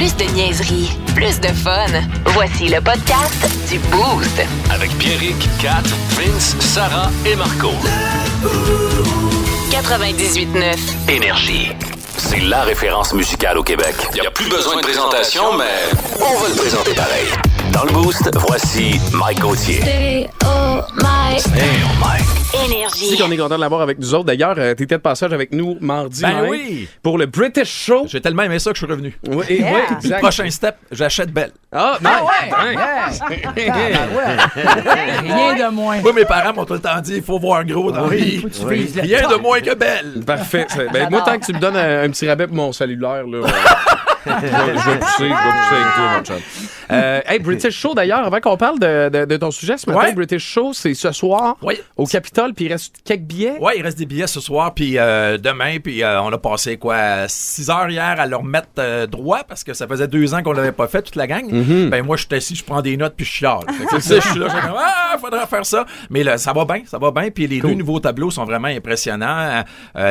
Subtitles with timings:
[0.00, 1.84] Plus de niaiserie, plus de fun.
[2.28, 4.40] Voici le podcast du Boost.
[4.70, 5.82] Avec Pierrick, Kat,
[6.16, 7.68] Vince, Sarah et Marco.
[9.70, 10.78] 98.9.
[11.06, 11.72] Énergie.
[12.16, 13.94] C'est la référence musicale au Québec.
[14.14, 17.26] Il n'y a plus besoin de présentation, mais on va le présenter pareil.
[17.72, 20.28] Dans le Boost, voici Mike Gauthier.
[20.44, 21.36] Oh my.
[21.54, 22.24] Hey, oh Mike.
[22.66, 23.06] Énergie.
[23.10, 24.24] Si qu'on est content de l'avoir avec nous autres.
[24.24, 26.22] D'ailleurs, euh, t'étais de passage avec nous mardi.
[26.22, 26.88] Ben Mike, oui.
[27.02, 28.06] Pour le British Show.
[28.08, 29.16] J'ai tellement aimé ça que je suis revenu.
[29.28, 30.20] Oui, et- oui, Puis le exact.
[30.20, 31.52] prochain step, j'achète Belle.
[31.72, 33.20] Ah, nice.
[33.26, 33.56] Ouais?
[35.22, 35.98] Rien de moins.
[36.00, 38.42] Moi, mes parents m'ont tout le temps dit il faut voir gros dans la vie.
[38.42, 40.22] Le Rien de moins que Belle.
[40.26, 40.66] Parfait.
[40.92, 43.46] Ben, moi, tant que tu me donnes un, un petit rabais pour mon cellulaire, là.
[44.26, 46.36] je, vais, je vais pousser, je vais pousser avec toi, mon chum.
[46.92, 50.00] Euh, hey, British Show, d'ailleurs, avant qu'on parle de, de- de ton sujet ce matin,
[50.08, 50.12] Ouais.
[50.14, 51.74] British Show, c'est ce soir Oui.
[51.96, 53.58] au Capitole, puis il reste quelques billets.
[53.60, 56.76] Ouais, il reste des billets ce soir, puis euh, demain, puis euh, on a passé
[56.76, 60.42] quoi, 6 heures hier à leur mettre euh, droit parce que ça faisait deux ans
[60.42, 61.44] qu'on l'avait pas fait, toute la gang.
[61.90, 63.60] Ben moi, je suis assis, je prends des notes, puis je chiale.
[63.92, 65.84] Je suis là, je comme, ah, faudrait faire ça.
[66.10, 68.68] Mais là, ça va bien, ça va bien, puis les deux nouveaux tableaux sont vraiment
[68.68, 69.62] impressionnants,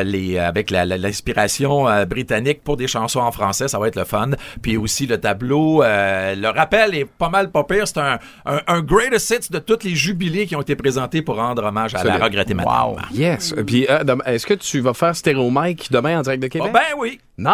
[0.04, 4.30] les, avec l'inspiration britannique pour des chansons en français, ça va être le fun.
[4.62, 8.82] Puis aussi le tableau, le rappel est pas mal pas pire, c'est un, un, un
[8.82, 12.18] greatest hits de tous les jubilés qui ont été présentés pour rendre hommage à la
[12.18, 12.96] regrettée madame.
[13.12, 13.54] Yes.
[13.66, 16.72] Puis, euh, est-ce que tu vas faire Stéréo Mike demain en direct de Québec?
[16.74, 17.20] ben oui.
[17.38, 17.50] nice!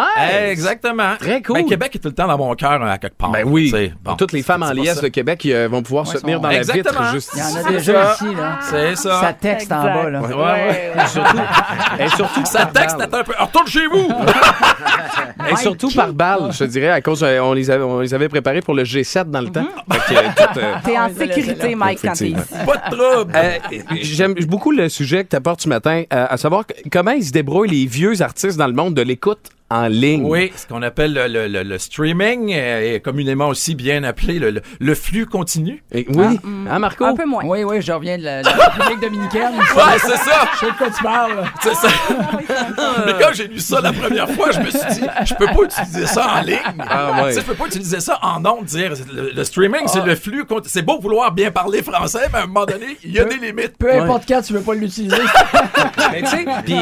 [0.50, 1.16] Exactement.
[1.18, 1.56] Très cool.
[1.62, 3.30] Ben, Québec est tout le temps dans mon cœur hein, à quelque part.
[3.30, 3.72] Ben oui.
[4.02, 4.14] Bon.
[4.16, 6.48] Toutes les femmes en liesse de Québec euh, vont pouvoir se Ouais, tenir sont- dans
[6.48, 7.00] la Exactement.
[7.00, 8.58] vitre juste Il y en a déjà ici, là.
[8.62, 9.20] C'est ça.
[9.20, 10.20] Ça texte en bas, là.
[10.20, 10.92] Ouais, ouais.
[11.02, 11.38] Et surtout,
[12.00, 13.32] et surtout, Ça texte, attends un peu.
[13.38, 14.08] Retourne chez vous!
[15.50, 18.28] et surtout par balle, je dirais, à cause, euh, on les avait, on les avait
[18.28, 19.66] préparés pour le G7 dans le temps.
[19.88, 20.16] Que, euh,
[20.58, 21.74] euh, T'es en Ah, sécurité.
[21.74, 22.36] Mike, quand t'es ici.
[22.66, 23.32] Pas de trouble.
[23.34, 23.58] Euh,
[24.02, 27.32] J'aime beaucoup le sujet que tu apportes ce matin, euh, à savoir comment ils se
[27.32, 30.24] débrouillent les vieux artistes dans le monde de l'écoute en ligne.
[30.24, 34.50] Oui, ce qu'on appelle le, le- le- le streaming, et communément aussi bien appelé le,
[34.50, 35.82] le- le flux continu.
[35.92, 36.38] Et- oui.
[36.70, 37.04] Hein, Marco?
[37.04, 37.44] Un peu moins.
[37.44, 39.54] Oui, oui, je reviens de la, de la République dominicaine.
[39.56, 40.48] Ouais, c'est ça!
[40.54, 41.44] Je sais de quoi tu parles.
[41.62, 41.88] C'est ça.
[43.06, 45.62] Mais quand j'ai lu ça la première fois, je me suis dit, je peux pas
[45.64, 46.58] utiliser ça en ligne.
[46.88, 47.28] Ah, ouais.
[47.30, 50.14] Tu sais, je peux pas utiliser ça en ondes, dire le, le streaming, c'est le
[50.14, 50.44] flux.
[50.66, 53.36] C'est beau vouloir bien parler français, mais à un moment donné, il y a des
[53.36, 53.76] limites.
[53.78, 55.16] Peu importe quand tu veux pas l'utiliser.
[56.12, 56.76] Mais tu sais, puis,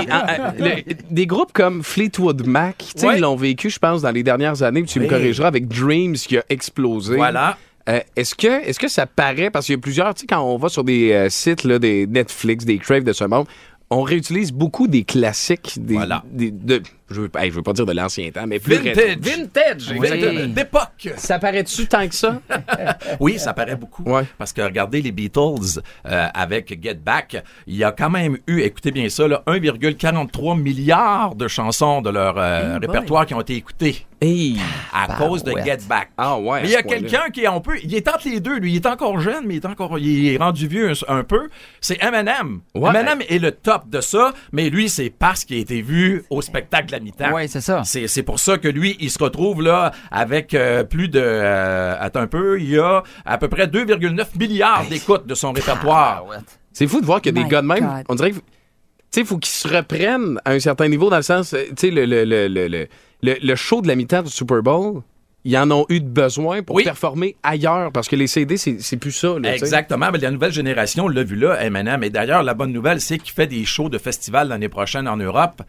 [0.58, 3.16] le- des groupes comme Fleetwood Mac, tu sais, Ouais.
[3.18, 6.36] ils l'ont vécu, je pense, dans les dernières années, tu me corrigeras, avec Dreams qui
[6.38, 7.16] a explosé.
[7.16, 7.56] Voilà.
[7.88, 10.40] Euh, est-ce que est-ce que ça paraît parce qu'il y a plusieurs tu sais quand
[10.42, 13.46] on va sur des euh, sites là, des Netflix des Crave de ce monde
[13.90, 16.24] on réutilise beaucoup des classiques des, Voilà.
[16.32, 18.96] des- de je veux, hey, je veux pas dire de l'ancien temps mais plus Vintage.
[18.96, 19.20] rétro.
[19.20, 20.40] vintage Exactement.
[20.40, 20.48] oui.
[20.48, 21.08] D'époque.
[21.16, 22.40] ça paraît-tu tant que ça?
[23.20, 24.02] Oui, ça paraît beaucoup.
[24.04, 24.24] Ouais.
[24.38, 28.60] Parce que regardez les Beatles euh, avec Get Back, il y a quand même eu,
[28.60, 33.54] écoutez bien ça, là, 1,43 milliard de chansons de leur euh, répertoire qui ont été
[33.54, 34.56] écoutées hey.
[34.92, 36.10] à cause de Get Back.
[36.16, 38.40] ah ouais Mais il y a quelqu'un qui est un peu, il est entre les
[38.40, 38.72] deux, lui.
[38.72, 41.48] Il est encore jeune, mais il est encore, il est rendu vieux un, un peu.
[41.80, 42.60] C'est Eminem.
[42.74, 42.90] Ouais.
[42.90, 46.40] Eminem est le top de ça, mais lui, c'est parce qu'il a été vu au
[46.42, 47.32] spectacle à mi-temps.
[47.34, 47.82] Oui, c'est ça.
[47.84, 51.20] C'est, c'est pour ça que lui, il se retrouve là avec euh, plus de...
[51.22, 55.52] Euh, attends un peu, il y a à peu près 2,9 milliards d'écoutes de son
[55.52, 56.24] répertoire.
[56.72, 58.04] c'est fou de voir qu'il y a des gars de même God.
[58.08, 58.42] on dirait que tu
[59.10, 61.74] sais il faut qu'ils se reprennent à un certain niveau dans le sens euh, tu
[61.88, 62.88] sais le, le, le, le, le,
[63.22, 65.02] le- le show de la mi-temps du Super Bowl
[65.44, 66.84] ils en ont eu de besoin pour Oui.
[66.84, 69.54] performer ailleurs parce que les CD c'est c'est plus ça là.
[69.54, 72.02] Exactement, mais la nouvelle génération l'a vu là, Eminem.
[72.02, 75.18] Et d'ailleurs, la bonne nouvelle, c'est qu'il fait des shows de festival l'année prochaine en
[75.18, 75.60] Europe.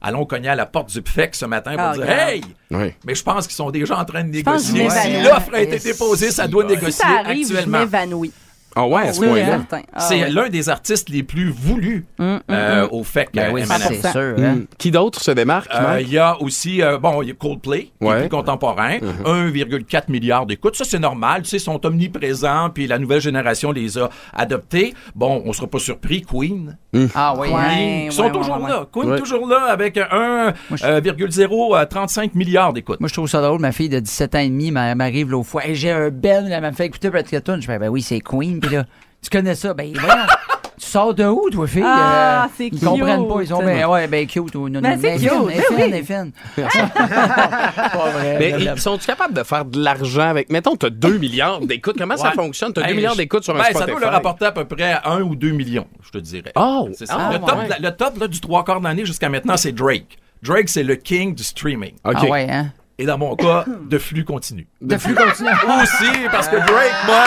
[0.00, 2.08] Allons cogner à la porte du PFEC ce matin pour Ah, dire.
[2.10, 2.42] Hey!
[2.70, 2.92] Oui.
[3.06, 4.88] Mais je pense qu'ils sont déjà en train de négocier.
[4.88, 7.78] je Si l'offre a été déposée, ça doit Si négocier ça arrive, je actuellement.
[7.80, 8.32] m'évanouis.
[8.76, 9.46] Ah ouais, à ce Oui, point-là.
[9.46, 9.82] certain.
[9.92, 13.78] Ah, C'est l'un des artistes les plus voulus euh, au FEC, Ben oui, Eminem.
[14.02, 14.34] c'est sûr.
[14.38, 14.54] hein.
[14.56, 14.66] Mm.
[14.78, 16.06] Qui d'autre se démarque, Euh, Mike?
[16.08, 18.16] Il y a aussi, euh, bon, il y a Coldplay, qui Ouais.
[18.16, 20.76] est plus contemporain, 1,4 milliard d'écoutes.
[20.76, 24.94] Ça, c'est normal, tu sais, ils sont omniprésents, puis la nouvelle génération les a adoptés.
[25.14, 26.76] Bon, on sera pas surpris, Queen.
[27.14, 27.54] Ah oui, Ouais.
[27.54, 28.02] hein.
[28.06, 28.86] Ils sont ouais, toujours ouais, là.
[28.92, 29.18] Queen Ouais.
[29.18, 33.00] toujours là avec euh, je- 1,035 milliards d'écoutes.
[33.00, 33.60] Moi, je trouve ça drôle.
[33.60, 35.66] Ma fille de 17 ans et demi m'a- m'arrive l'autre fois.
[35.66, 37.60] Hey, j'ai un bel, elle m'a fait écouter Patrick Tune.
[37.60, 38.60] Je fais, ben oui, c'est Queen.
[38.66, 38.84] Puis là,
[39.22, 39.74] tu connais ça?
[39.74, 40.26] Ben, voilà.
[40.76, 41.84] Tu sors de où, toi, fille?
[41.86, 42.84] Ah, Euh, c'est Ils cute.
[42.84, 43.42] comprennent pas.
[43.42, 44.54] Ils sont ben, ouais, ben cute.
[44.56, 46.32] ou non, Ben, non, c'est cute, fine.
[46.56, 50.50] Pas vrai, Mais ils sont-tu capables de faire de l'argent avec.
[50.50, 51.96] Mettons, t'as 2 milliards d'écoutes.
[51.96, 52.72] Comment ça fonctionne?
[52.72, 53.84] T'as 2 Hey, milliards je- d'écoutes sur un ben, Spotify.
[53.84, 56.52] Ça doit leur rapporter à peu près 1 ou 2 millions, je te dirais.
[56.56, 56.88] Oh!
[56.94, 57.16] C'est ça.
[57.18, 57.68] Ah, le, top, ouais.
[57.80, 60.18] le top là, du trois quarts d'année jusqu'à maintenant, c'est Drake.
[60.42, 61.94] Drake, c'est le king du streaming.
[62.04, 62.14] OK.
[62.16, 62.72] Ah ouais, hein?
[62.98, 64.66] Et dans mon cas, de flux continu.
[64.80, 65.48] De flux continu.
[65.82, 67.24] Aussi, parce que Drake, moi,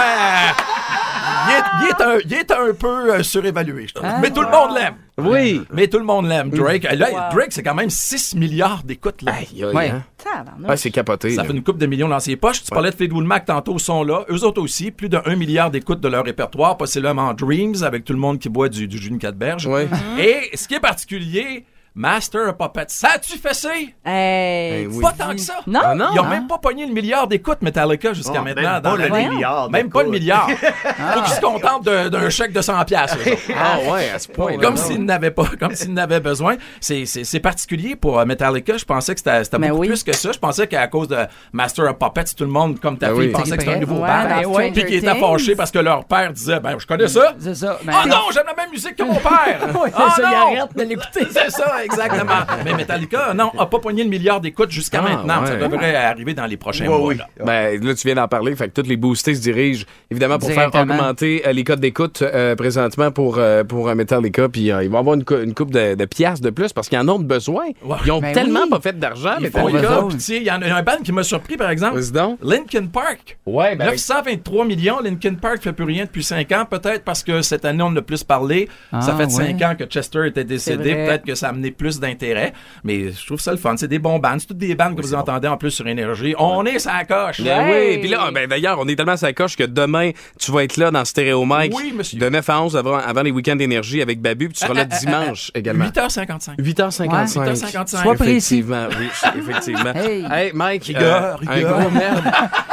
[1.48, 4.08] il est, il est un, il est un peu euh, surévalué, je trouve.
[4.10, 4.20] Ah.
[4.22, 4.96] Mais tout le monde l'aime.
[5.20, 5.62] Oui.
[5.74, 6.50] Mais tout le monde l'aime.
[6.52, 9.24] Drake, là, Drake, c'est quand même 6 milliards d'écoutes.
[9.24, 9.34] là.
[9.36, 9.90] Aïe, aïe, Ouais.
[9.90, 10.04] hein.
[10.68, 11.32] Ah, c'est capoté.
[11.32, 11.48] Ça là.
[11.48, 12.64] fait une coupe de millions dans ses poches.
[12.64, 14.26] Tu parlais de Fleetwood Mac tantôt, sont là.
[14.30, 18.14] Eux autres aussi, plus de 1 milliard d'écoutes de leur répertoire, possiblement Dreams, avec tout
[18.14, 19.66] le monde qui boit du, du jus de.
[19.66, 19.88] Ouais.
[20.20, 21.66] Et ce qui est particulier,
[22.00, 23.96] Master of Puppets, ça a-tu fessé?
[24.06, 25.02] Hey, Ben oui.
[25.02, 25.56] Pas tant que ça.
[25.66, 25.80] Non?
[25.84, 26.06] Ah, non?
[26.14, 28.62] Ils ont même pas pogné le milliard d'écoutes Metallica jusqu'à Ah, maintenant.
[28.74, 29.72] même dans pas la- le milliard.
[29.72, 30.48] Même pas le milliard.
[30.52, 33.18] Faut qu'ils se contentent d'un chèque de 100 piastres.
[33.28, 33.42] eux autres.
[33.60, 34.58] Ah ouais, à ce point.
[34.60, 36.58] Comme s'ils n'avaient pas, comme s'ils n'avaient besoin.
[36.80, 38.78] C'est, particulier pour euh, Metallica.
[38.78, 39.88] Je pensais que c'était, Mais beaucoup oui.
[39.88, 40.32] plus que ça.
[40.32, 41.18] Je pensais qu'à cause de
[41.52, 43.32] Master of Puppets, tout le monde, comme ta Ben fille, oui.
[43.32, 44.28] pensait que c'était un nouveau Ouais, band.
[44.28, 44.72] ben ouais.
[44.72, 45.56] Puis qu'ils étaient Stranger fâchés Things.
[45.56, 47.34] parce que leur père disait, ben, je connais ça.
[47.40, 47.80] C'est ça.
[47.84, 49.62] Ben, Ah non, j'aime la même musique que mon père.
[50.00, 50.60] Ah c'est ça, il non!
[50.62, 51.28] arrête de l'écouter.
[51.32, 52.42] C'est ça, exactement.
[52.66, 55.46] Mais Metallica, non, a pas poigné le milliard d'écoutes jusqu'à Ah, maintenant.
[55.46, 55.68] Ça ouais.
[55.68, 57.08] devrait arriver dans les prochains Ouais, mois.
[57.08, 57.18] oui.
[57.18, 57.28] là.
[57.46, 58.56] Ben, là, tu viens d'en parler.
[58.56, 62.22] Fait que tous les boostés se dirigent, évidemment, pour faire augmenter euh, les codes d'écoute
[62.22, 64.50] euh, présentement pour, euh, pour Metallica.
[64.50, 67.00] Puis euh, ils vont avoir une, une coupe de, de piastres de plus parce qu'ils
[67.00, 67.66] en ont besoin.
[67.84, 67.98] Ouais.
[68.06, 68.70] Ils ont Ben tellement oui.
[68.70, 70.04] pas fait d'argent, Metallica.
[70.30, 72.00] Il y en a un band qui m'a surpris, par exemple.
[72.12, 72.40] Donc.
[72.44, 73.38] Linkin Park.
[73.46, 75.00] Ouais, ben, 923 millions.
[75.04, 76.66] Linkin Park fait plus rien depuis 5 ans.
[76.70, 78.68] Peut-être parce que cette année, on en a plus parlé.
[78.92, 79.30] Ah, ça fait ouais.
[79.58, 80.94] 5 ans que Chester était décédé.
[80.96, 82.54] Peut-être que ça a amené plus d'intérêt.
[82.84, 83.76] Mais je trouve ça le fun.
[83.78, 84.38] C'est des bons bands.
[84.40, 86.36] C'est toutes des bands que vous entendez en plus sur Énergie.
[86.38, 87.42] On est sa coche.
[87.42, 90.52] Ben oui, puis là, ah, ben d'ailleurs, on est tellement sa coche que demain, tu
[90.52, 92.20] vas être là dans Stéréo Mike Oui, monsieur.
[92.20, 94.86] de 9 à 11 avant, avant les week-ends d'énergie avec Babu, puis tu seras là
[94.90, 95.86] Ah, ah, dimanche également.
[95.86, 96.58] 8h55.
[96.60, 97.38] 8h55.
[97.40, 97.54] Ouais.
[97.54, 98.02] 8h55.
[98.02, 98.58] Sois précis.
[98.58, 99.08] Effectivement, oui,
[99.40, 99.94] effectivement.
[99.94, 100.52] Hey.
[100.54, 101.80] Mike, Rigueur, un rigueur.
[101.80, 102.24] gros merde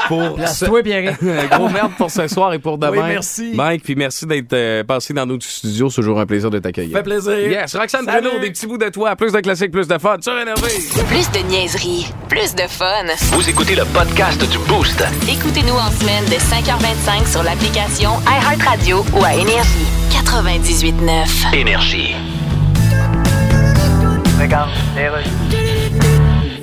[0.09, 0.65] pour ce,
[1.45, 2.93] un gros merde pour ce soir et pour demain.
[2.93, 3.53] Oui, merci.
[3.55, 5.89] Mike, puis merci d'être euh, passé dans notre studio.
[5.91, 6.97] C'est toujours un plaisir de t'accueillir.
[6.97, 7.39] Fait plaisir.
[7.39, 8.07] Yes, Roxane.
[8.07, 10.17] Bruno, des petits bouts de toi, plus de classiques, plus de fun.
[10.21, 10.89] Sur Énergie.
[11.09, 13.05] Plus de niaiserie, plus de fun.
[13.33, 15.05] Vous écoutez le podcast du Boost.
[15.29, 19.87] Écoutez-nous en semaine de 5h25 sur l'application iHeartRadio ou à Énergie.
[20.11, 21.55] 98.9.
[21.55, 22.15] Énergie.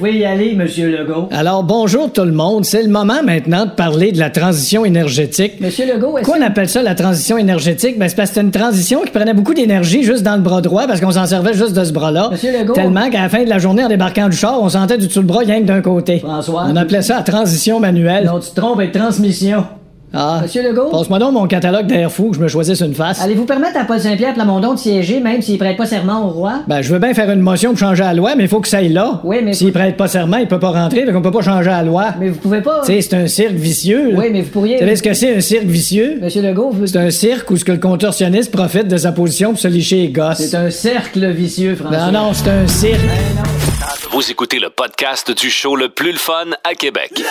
[0.01, 1.29] Pouvez y aller, Monsieur Legault.
[1.31, 2.65] Alors, bonjour tout le monde.
[2.65, 5.61] C'est le moment maintenant de parler de la transition énergétique.
[5.61, 7.99] Monsieur Legault, est-ce Pourquoi on appelle ça la transition énergétique?
[7.99, 10.61] Ben, c'est parce que c'était une transition qui prenait beaucoup d'énergie juste dans le bras
[10.61, 12.29] droit parce qu'on s'en servait juste de ce bras-là.
[12.31, 12.73] Monsieur Legault.
[12.73, 15.19] Tellement qu'à la fin de la journée, en débarquant du char, on sentait du dessous
[15.21, 16.17] le bras rien que d'un côté.
[16.17, 16.65] François.
[16.67, 18.25] On appelait ça la transition manuelle.
[18.25, 19.65] Non, tu te trompes avec transmission.
[20.13, 20.39] Ah.
[20.43, 20.89] Monsieur Legault?
[20.89, 23.21] Passe-moi donc mon catalogue d'air fou que je me choisisse une face.
[23.21, 26.63] Allez-vous permettre à Paul Saint-Pierre Plamondon de siéger même s'il prête pas serment au roi?
[26.67, 28.67] Ben, je veux bien faire une motion pour changer la loi, mais il faut que
[28.67, 29.21] ça aille là.
[29.23, 31.69] Oui, mais- S'il prête pas serment, il peut pas rentrer, donc on peut pas changer
[31.69, 32.07] la loi.
[32.19, 32.81] Mais vous pouvez pas.
[32.85, 34.11] Tu sais, c'est un cirque vicieux.
[34.11, 34.19] là.
[34.19, 34.75] Oui, mais vous pourriez.
[34.75, 36.19] Vous savez ce que c'est un cirque vicieux?
[36.21, 39.51] Monsieur Legault, vous- C'est un cirque où ce que le contorsionniste profite de sa position
[39.51, 40.39] pour se licher les gosses.
[40.39, 42.11] c'est un cercle vicieux, François.
[42.11, 42.99] Non, non, c'est un cirque.
[44.11, 46.33] Vous écoutez le podcast du show le plus le fun
[46.69, 47.23] à Québec.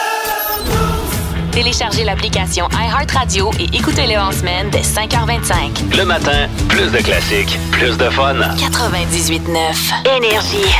[1.61, 5.95] Téléchargez l'application iHeartRadio et écoutez-le en semaine dès 5h25.
[5.95, 8.35] Le matin, plus de classiques, plus de fun.
[8.57, 10.17] 98.9.
[10.17, 10.75] Énergie.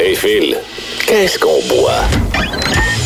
[0.00, 0.56] Hey Phil,
[1.06, 2.00] qu'est-ce qu'on boit?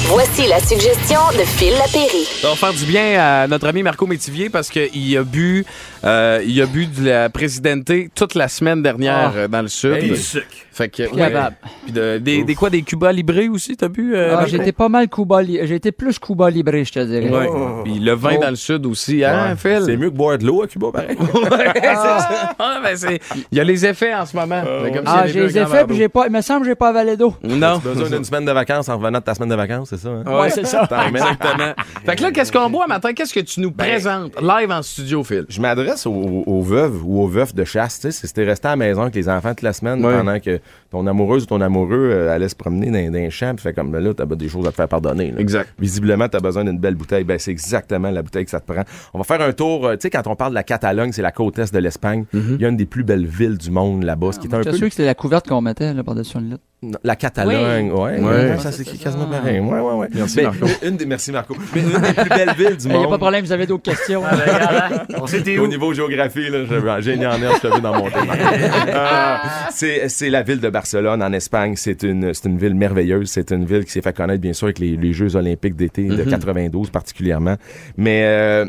[0.07, 2.25] Voici la suggestion de Phil Lapéry.
[2.41, 5.67] Ça va faire du bien à notre ami Marco Métivier parce qu'il a bu,
[6.05, 9.39] euh, il a bu de la présidenté toute la semaine dernière Ah.
[9.39, 9.95] euh, dans le sud.
[9.99, 10.45] Et du sucre.
[10.73, 11.57] Fait que, Capable.
[11.85, 14.15] Puis de- des, des quoi, des Cuba Libre aussi, t'as bu?
[14.15, 17.29] euh, Ah, été pas mal Cuba li- J'ai été plus Cuba Libre, je te dirais.
[17.29, 17.49] Ouais.
[17.85, 18.43] Puis le vin Oh.
[18.43, 19.83] dans le sud aussi, hein, Phil?
[19.85, 21.17] C'est mieux que boire de l'eau à Cuba, pareil.
[21.35, 22.55] Ouais, c'est ça.
[22.59, 23.19] Ah, ben,
[23.51, 24.63] Il y a les effets en ce moment.
[24.85, 26.27] C'est comme Ah, j'ai les effets, puis j'ai pas.
[26.27, 27.35] Il me semble que j'ai pas avalé d'eau.
[27.43, 27.81] Non.
[27.83, 30.11] T'as besoin d'une semaine de vacances en revenant de ta semaine de vacances, c'est ça?
[30.11, 30.23] Hein?
[30.41, 30.89] Ouais, c'est ça.
[31.09, 31.73] Exactement.
[32.07, 33.13] fait que là, qu'est-ce qu'on boit matin?
[33.15, 35.45] Qu'est-ce que tu nous présentes live en studio, Phil?
[35.49, 37.97] Je m'adresse aux, aux veuves ou aux veufs de chasse.
[38.01, 40.17] Tu sais, si c'était resté à la maison avec les enfants toute la semaine Ouais.
[40.17, 43.55] pendant que ton amoureuse ou ton amoureux euh, allait se promener dans, dans un champ,
[43.55, 45.31] puis fait comme ben là, t'as des choses à te faire pardonner.
[45.33, 45.41] là.
[45.41, 45.69] Exact.
[45.79, 47.25] Visiblement, t'as besoin d'une belle bouteille.
[47.25, 48.83] Ben, c'est exactement la bouteille que ça te prend.
[49.15, 49.87] On va faire un tour.
[49.87, 52.25] euh, Tu sais, quand on parle de la Catalogne, c'est la côte est de l'Espagne.
[52.33, 54.59] Il y a une des plus belles villes du monde là-bas, ce qui est un
[54.59, 56.63] J'étais peu sûr que c'était la couverte qu'on mettait là, par-dessus une lettre.
[56.81, 58.21] Non, La Catalogne, ouais.
[58.21, 58.21] Ouais.
[58.21, 59.59] ouais, ça s'écrit quasiment pareil.
[59.59, 60.09] Ouais, ouais, ouais.
[60.15, 60.67] Merci, Ben, Marco.
[60.85, 61.57] Une des, merci, Marco.
[61.75, 63.09] Mais une des plus belles villes du Il n'y a monde.
[63.09, 64.23] pas de problème, vous avez d'autres questions.
[65.21, 68.09] On s'était Au niveau géographie, là, j'ai génie en herbe, je te veux dans mon
[68.09, 68.29] thème.
[68.89, 69.37] Euh,
[69.71, 71.75] c'est, c'est la ville de Barcelone, en Espagne.
[71.77, 73.29] C'est une, c'est une ville merveilleuse.
[73.29, 76.05] C'est une ville qui s'est fait connaître, bien sûr, avec les, les Jeux olympiques d'été
[76.05, 77.57] de 92 particulièrement.
[77.97, 78.67] Mais euh,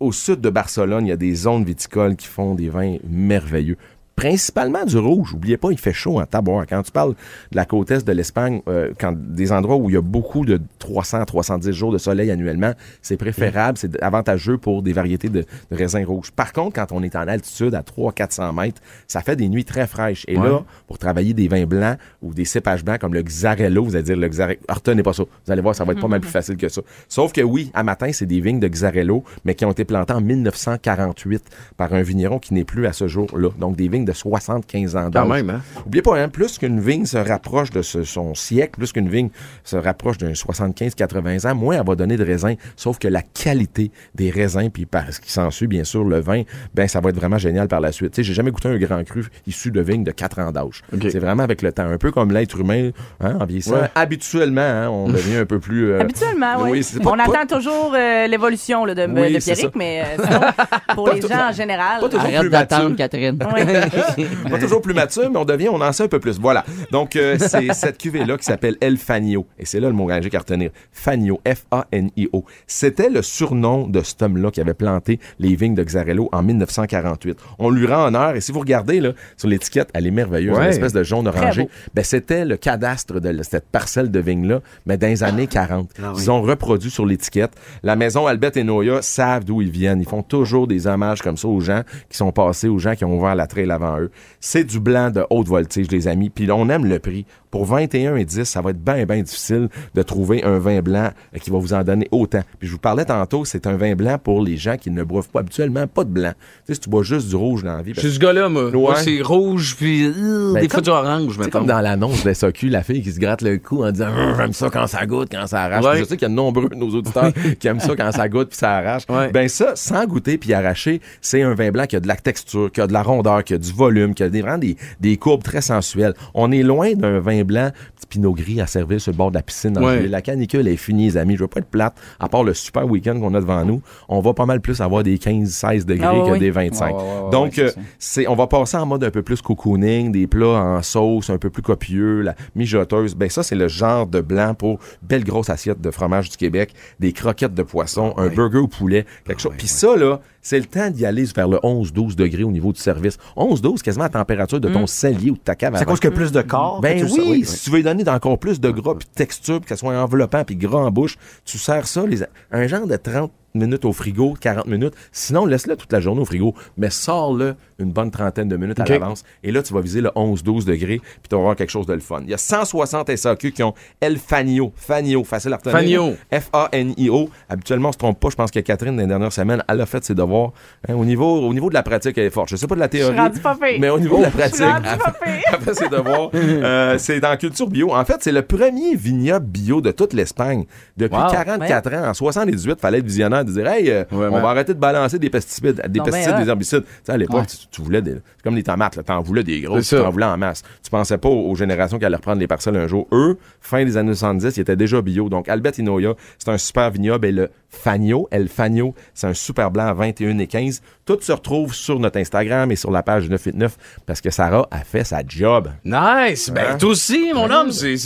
[0.00, 3.76] au sud de Barcelone, il y a des zones viticoles qui font des vins merveilleux
[4.20, 5.32] principalement du rouge.
[5.32, 6.66] Oubliez pas, il fait chaud en tabac.
[6.68, 7.14] Quand tu parles
[7.52, 10.44] de la côte est de l'Espagne, euh, quand des endroits où il y a beaucoup
[10.44, 15.46] de 300 310 jours de soleil annuellement, c'est préférable, c'est avantageux pour des variétés de,
[15.70, 16.32] de raisins rouges.
[16.32, 19.86] Par contre, quand on est en altitude à 300-400 mètres, ça fait des nuits très
[19.86, 20.26] fraîches.
[20.28, 23.96] Et là, pour travailler des vins blancs ou des cépages blancs comme le Xarello, vous
[23.96, 25.22] allez dire le Xarello, retenez pas ça.
[25.22, 26.82] Vous allez voir, ça va être pas mal plus facile que ça.
[27.08, 30.12] Sauf que oui, à matin, c'est des vignes de Xarello, mais qui ont été plantées
[30.12, 31.42] en 1948
[31.78, 33.48] par un vigneron qui n'est plus à ce jour-là.
[33.58, 35.28] Donc des vignes de 75 ans Quand d'âge.
[35.28, 35.60] même, hein?
[35.86, 39.30] Oubliez pas, hein, plus qu'une vigne se rapproche de ce- son siècle, plus qu'une vigne
[39.64, 42.54] se rapproche d'un 75-80 ans, moins elle va donner de raisins.
[42.76, 46.42] Sauf que la qualité des raisins, puis par ce qui s'ensuit, bien sûr, le vin,
[46.74, 48.12] ben ça va être vraiment génial par la suite.
[48.12, 50.82] Tu sais, j'ai jamais goûté un grand cru issu de vignes de 4 ans d'âge.
[51.10, 52.90] C'est vraiment avec le temps, un peu comme l'être humain,
[53.20, 53.74] hein, en vieillissant.
[53.74, 53.88] Ouais.
[53.94, 55.90] Habituellement, hein, on devient un peu plus...
[55.92, 56.70] euh, Habituellement, oui.
[56.94, 60.40] oui, pas- On pas- attend toujours euh, l'évolution de, Oui, de Pierrick, mais euh, sinon,
[60.94, 62.00] pour les gens en général.
[62.00, 62.96] pas toujours Arrête plus.
[62.96, 63.38] Catherine.
[63.54, 63.80] Ouais.
[64.50, 66.38] pas toujours plus mature, mais on devient, on en sait un peu plus.
[66.38, 66.64] Voilà.
[66.90, 69.46] Donc, euh, c'est cette cuvée-là qui s'appelle El Fanio.
[69.58, 70.70] Et c'est là le mot magique à retenir.
[70.92, 72.44] Fanio, F-A-N-I-O.
[72.66, 77.38] C'était le surnom de cet homme-là qui avait planté les vignes de Xarello en 1948.
[77.58, 78.36] On lui rend honneur.
[78.36, 80.56] Et si vous regardez, là, sur l'étiquette, elle est merveilleuse.
[80.56, 80.64] Ouais.
[80.64, 81.68] Une espèce de jaune orangé.
[81.94, 85.90] Ben, c'était le cadastre de cette parcelle de vignes-là, mais dans les années 40.
[86.16, 87.52] Ils ont reproduit sur l'étiquette.
[87.82, 90.00] La maison Albert et Noya savent d'où ils viennent.
[90.00, 93.04] Ils font toujours des hommages comme ça aux gens qui sont passés, aux gens qui
[93.04, 94.10] ont ouvert la trail avant eux.
[94.40, 96.30] C'est du blanc de haute voltige, les amis.
[96.30, 97.24] Puis on aime le prix.
[97.50, 101.10] Pour 21 et 10, ça va être bien, bien difficile de trouver un vin blanc
[101.34, 102.42] euh, qui va vous en donner autant.
[102.60, 105.28] Puis je vous parlais tantôt, c'est un vin blanc pour les gens qui ne boivent
[105.30, 106.30] pas habituellement pas de blanc.
[106.30, 107.90] Tu sais, si tu bois juste du rouge dans la vie.
[107.90, 108.70] Je parce suis ce gars-là, moi.
[108.70, 109.02] Moi, Ouais.
[109.02, 111.58] c'est rouge, puis euh, Ben, des fois du orange, C'est mettons.
[111.58, 114.10] comme dans l'annonce de la SAQ, la fille qui se gratte le cou en disant
[114.16, 115.84] Hum, j'aime ça quand ça goûte, quand ça arrache.
[115.84, 115.98] Ouais.
[115.98, 118.28] Je sais qu'il y a de nombreux de nos auditeurs qui aiment ça quand ça
[118.28, 119.02] goûte puis ça arrache.
[119.08, 119.32] Ouais.
[119.32, 122.70] Ben ça, sans goûter puis arracher, c'est un vin blanc qui a de la texture,
[122.70, 125.16] qui a de la rondeur, qui a du volume, qui a des, vraiment des, des
[125.16, 126.14] courbes très sensuelles.
[126.34, 129.36] On est loin d'un vin blanc, petit pinot gris à servir sur le bord de
[129.36, 129.78] la piscine.
[129.78, 130.06] Ouais.
[130.08, 131.34] La canicule est finie, les amis.
[131.36, 131.94] Je veux pas être plate.
[132.18, 135.02] À part le super week-end qu'on a devant nous, on va pas mal plus avoir
[135.02, 136.38] des 15-16 degrés Ah que oui.
[136.38, 136.86] des 25.
[136.94, 140.12] Ouais, ouais, ouais, Donc, euh, c'est on va passer en mode un peu plus cocooning,
[140.12, 143.14] des plats en sauce un peu plus copieux, la mijoteuse.
[143.14, 146.72] Ben ça c'est le genre de blanc pour belle grosse assiette de fromage du Québec,
[146.98, 149.52] des croquettes de poisson, un burger au poulet, quelque chose.
[149.56, 152.80] Puis ça là, c'est le temps d'y aller vers le 11-12 degrés au niveau du
[152.80, 153.18] service.
[153.36, 155.74] 11-12 quasiment à la température de ton cellier ou de ta cave.
[155.74, 155.84] vin.
[155.84, 156.80] cause a plus de corps.
[156.80, 159.14] Ben que oui, sais, si tu veux lui donner encore plus de gras puis de
[159.14, 162.66] texture, puis que ça soit enveloppant puis gras en bouche, tu sers ça les, un
[162.66, 164.94] genre de 30 minutes au frigo, 40 minutes.
[165.12, 168.84] Sinon, laisse-le toute la journée au frigo, mais sors-le une bonne trentaine de minutes à
[168.84, 169.24] l'avance.
[169.42, 171.94] Et là, tu vas viser le 11-12 degrés, puis tu vas avoir quelque chose de
[171.94, 172.20] le fun.
[172.24, 174.72] Il y a 160 SAQ qui ont El Fanio.
[174.76, 175.76] Fanio, facile à retenir.
[175.78, 176.14] Fanio.
[176.32, 177.30] F-A-N-I-O.
[177.48, 178.28] Habituellement, on se trompe pas.
[178.30, 180.52] Je pense que Catherine, dans les dernières semaines, elle a fait ses devoirs.
[180.88, 182.48] Hein, au, niveau, au niveau de la pratique, elle est forte.
[182.50, 183.16] Je sais pas de la théorie.
[183.16, 183.78] rendu pas pire.
[183.80, 186.30] Mais au niveau de la pratique, elle fait- elle fait ses devoirs.
[186.60, 187.94] Euh, c'est dans Culture Bio.
[187.94, 190.64] En fait, c'est le premier vignoble bio de toute l'Espagne.
[190.96, 191.30] Depuis Wow.
[191.30, 194.74] 44 ans, en 78, fallait être visionnaire de dire Hey, euh, Ouais, on va arrêter
[194.74, 196.82] de balancer des pesticides, des Non, pesticides, ben, des herbicides.
[196.84, 197.46] Tu sais, à l'époque, Ouais.
[197.46, 198.12] tu, tu voulais des.
[198.36, 199.02] C'est comme les tomates, là.
[199.02, 200.62] T'en voulais des grosses, tu en voulais en masse.
[200.82, 203.06] Tu pensais pas aux, aux générations qui allaient reprendre les parcelles un jour.
[203.12, 205.28] Eux, fin des années 70, ils étaient déjà bio.
[205.28, 207.26] Donc, Albert Inoya, c'est un super vignoble.
[207.26, 210.80] Et le Fagno, El Fagno, c'est un super blanc à 21 et 15.
[211.04, 214.78] Tout se retrouve sur notre Instagram et sur la page 989 parce que Sarah a
[214.78, 215.68] fait sa job.
[215.84, 216.50] Nice!
[216.50, 216.76] Ben, Hein?
[216.78, 217.96] toi aussi, mon homme, c'est-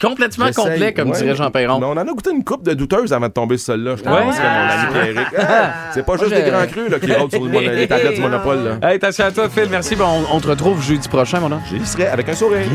[0.00, 1.18] c'est complètement complet, comme Ouais.
[1.18, 1.78] dirait Jean Perron.
[1.80, 3.96] Mais on en a goûté une coupe de douteuses avant de tomber sur celle-là.
[3.96, 4.22] Je Ouais.
[4.22, 5.28] pense que mon ami Pierrick.
[5.38, 7.88] Ah, c'est pas juste Moi, des grands crus là, qui rôdent sur le mon- les
[7.88, 8.78] tablettes du monopole.
[8.80, 8.88] Là.
[8.88, 9.66] Hey, attention à toi, Phil.
[9.70, 9.96] Merci.
[9.96, 11.62] Bon, on, on te retrouve jeudi prochain, mon homme.
[11.70, 12.66] J'y serai avec un sourire.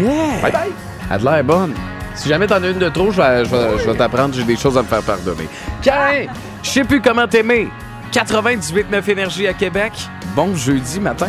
[0.41, 0.61] Bye bye.
[1.09, 1.73] Elle a de l'air bonne.
[2.15, 4.33] Si jamais t'en as une de trop, je vais, je vais- je vais t'apprendre.
[4.35, 5.47] J'ai des choses à me faire pardonner.
[5.81, 6.25] Karin,
[6.61, 7.69] je sais plus comment t'aimer.
[8.11, 9.93] 98.9 Énergie à Québec.
[10.35, 11.27] Bon jeudi matin.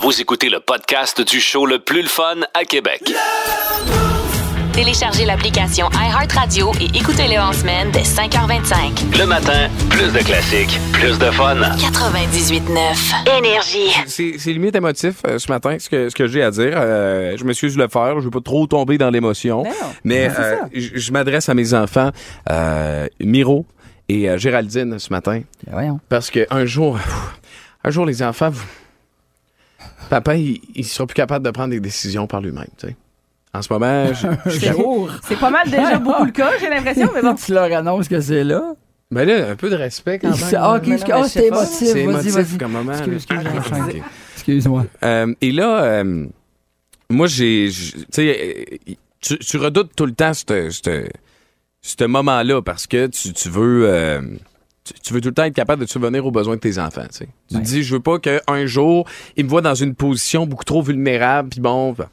[0.00, 3.02] Vous écoutez le podcast du show le plus le fun à Québec.
[4.78, 9.18] Téléchargez l'application iHeartRadio et écoutez-le en semaine dès 5h25.
[9.18, 11.56] Le matin, plus de classiques, plus de fun.
[11.56, 13.90] 98.9 Énergie.
[14.06, 16.74] C'est limite émotif euh, ce matin, ce que, ce que j'ai à dire.
[16.76, 18.20] Euh, je m'excuse de le faire.
[18.20, 19.64] Je veux pas trop tomber dans l'émotion.
[19.64, 19.70] Non.
[20.04, 22.10] Mais Ben, euh, je m'adresse à mes enfants,
[22.48, 23.66] euh, Miro
[24.08, 25.40] et euh, Géraldine, ce matin.
[25.66, 25.98] Ben voyons.
[26.08, 27.00] Parce que un jour,
[27.82, 28.64] un jour, les enfants, vous-
[30.08, 32.68] papa, il, il sera plus capable de prendre des décisions par lui-même.
[32.78, 32.96] tu sais.
[33.54, 37.22] En ce moment, je- je- C'est pas mal déjà beaucoup le cas, j'ai l'impression, mais
[37.22, 37.34] bon.
[37.34, 38.74] tu leur annonces que c'est là.
[39.10, 40.38] mais là, un peu de respect quand même.
[40.56, 41.06] Ah, ok, mais ah,
[41.50, 41.56] pas.
[41.58, 41.88] émotif.
[41.88, 42.58] C'est émotif vas-y.
[42.58, 42.92] comme moment.
[42.92, 43.50] Excuse, excuse, là.
[43.56, 44.02] excuse.
[44.34, 44.84] Excuse-moi.
[45.02, 46.26] Euh, et là, euh,
[47.10, 47.70] moi, j'ai.
[47.70, 50.42] j'- Tu sais, euh, tu, tu redoutes tout le temps ce
[52.04, 53.86] moment-là parce que tu, tu veux.
[53.88, 54.20] euh,
[55.02, 57.06] tu, veux tout le temps être capable de subvenir aux besoins de tes enfants.
[57.10, 57.28] Tu, sais.
[57.50, 60.64] tu te dis, je veux pas qu'un jour, ils me voient dans une position beaucoup
[60.64, 61.92] trop vulnérable, puis bon.
[61.92, 62.08] ben.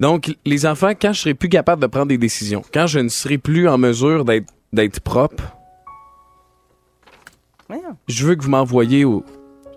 [0.00, 3.08] Donc, les enfants, quand je serai plus capable de prendre des décisions, quand je ne
[3.08, 4.24] serai plus en mesure
[4.72, 5.56] d'être propre,
[8.08, 9.24] je veux que vous m'envoyiez au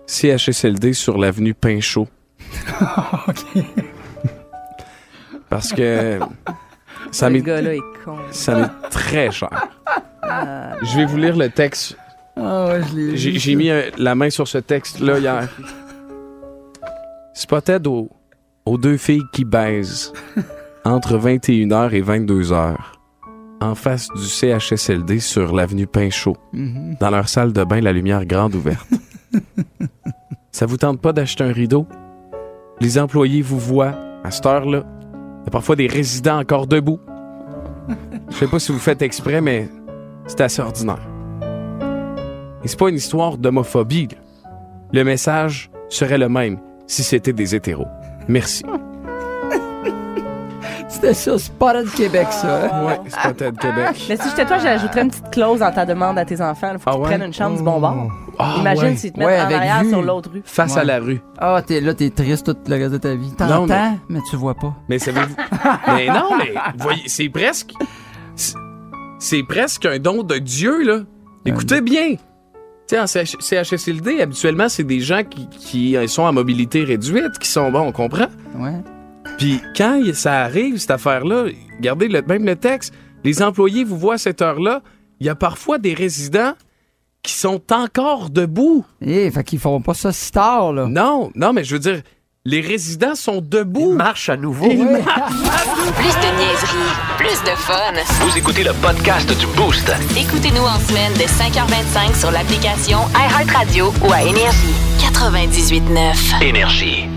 [0.06, 2.08] CHSLD sur l'avenue Pinchot.
[5.48, 6.20] Parce que
[7.10, 8.16] ça m'est gars-là est con.
[8.30, 9.50] ça m'est très cher.
[10.22, 11.96] Je vais vous lire le texte.
[12.36, 15.48] Ah ouais, je l'ai J'ai mis euh, la main sur ce texte-là hier.
[17.34, 18.08] Spotted aux,
[18.66, 20.12] aux deux filles qui baisent
[20.84, 22.76] entre 21h et 22h
[23.60, 26.96] en face du CHSLD sur l'avenue Pinchot, Mhm.
[26.98, 28.88] dans leur salle de bain, la lumière grande ouverte.
[30.52, 31.86] Ça vous tente pas d'acheter un rideau?
[32.80, 34.84] Les employés vous voient à cette heure-là.
[35.42, 36.98] Il y a parfois des résidents encore debout.
[38.30, 39.68] Je sais pas si vous faites exprès, mais
[40.26, 41.06] c'est assez ordinaire.
[42.64, 44.08] Et c'est pas une histoire d'homophobie.
[44.92, 47.86] Le message serait le même si c'était des hétéros.
[48.28, 48.64] Merci.
[50.88, 52.64] C'était ça, Spotted Québec, ça.
[52.64, 52.84] hein?
[52.86, 52.98] Ouais,
[53.32, 54.06] peut-être Québec.
[54.08, 56.72] Mais si j'étais toi, j'ajouterais une petite clause dans ta demande à tes enfants.
[56.74, 57.06] Il faut Ah qu'ils ouais?
[57.08, 58.08] prennent une chambre du bon bord.
[58.38, 58.96] Ah, Imagine ouais.
[58.96, 59.90] s'ils te Ouais, en arrière vue.
[59.90, 60.42] sur l'autre rue.
[60.44, 60.80] Face Ouais.
[60.80, 61.20] à la rue.
[61.38, 63.28] Ah, t'es là, t'es triste tout le reste de ta vie.
[63.38, 64.18] Non, T'entends, mais- mais...
[64.28, 64.74] tu vois pas.
[64.88, 65.36] Mais savez-vous.
[65.86, 67.72] mais non, mais voyez, c'est presque.
[68.34, 68.56] c'est-
[69.20, 71.00] C'est presque un don de Dieu, là.
[71.46, 72.14] Écoutez bien.
[72.90, 77.38] Tu sais, en CH CHSLD, habituellement, c'est des gens qui, qui sont à mobilité réduite,
[77.38, 78.26] qui sont bons, on comprend?
[78.56, 78.82] Ouais.
[79.38, 81.44] Puis quand ça arrive, cette affaire-là,
[81.76, 82.92] regardez le, même le texte,
[83.22, 84.82] les employés vous voient à cette heure-là,
[85.20, 86.54] il y a parfois des résidents
[87.22, 88.84] qui sont encore debout.
[89.00, 90.86] Eh, fait qu'ils font pas ça si tard, là.
[90.88, 92.02] Non, non, mais je veux dire,
[92.46, 93.92] les résidents sont debout.
[93.92, 94.66] Marche à nouveau.
[94.68, 94.86] Plus de
[96.38, 97.92] niaiserie, plus de fun.
[98.24, 99.92] Vous écoutez le podcast du Boost.
[100.16, 104.74] Écoutez-nous en semaine de 5h25 sur l'application iHeartRadio ou à Énergie.
[105.00, 106.42] 98.9.
[106.42, 107.08] Énergie.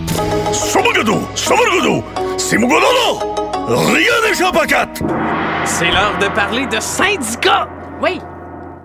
[5.64, 7.68] C'est l'heure de parler de syndicats.
[8.02, 8.20] Oui,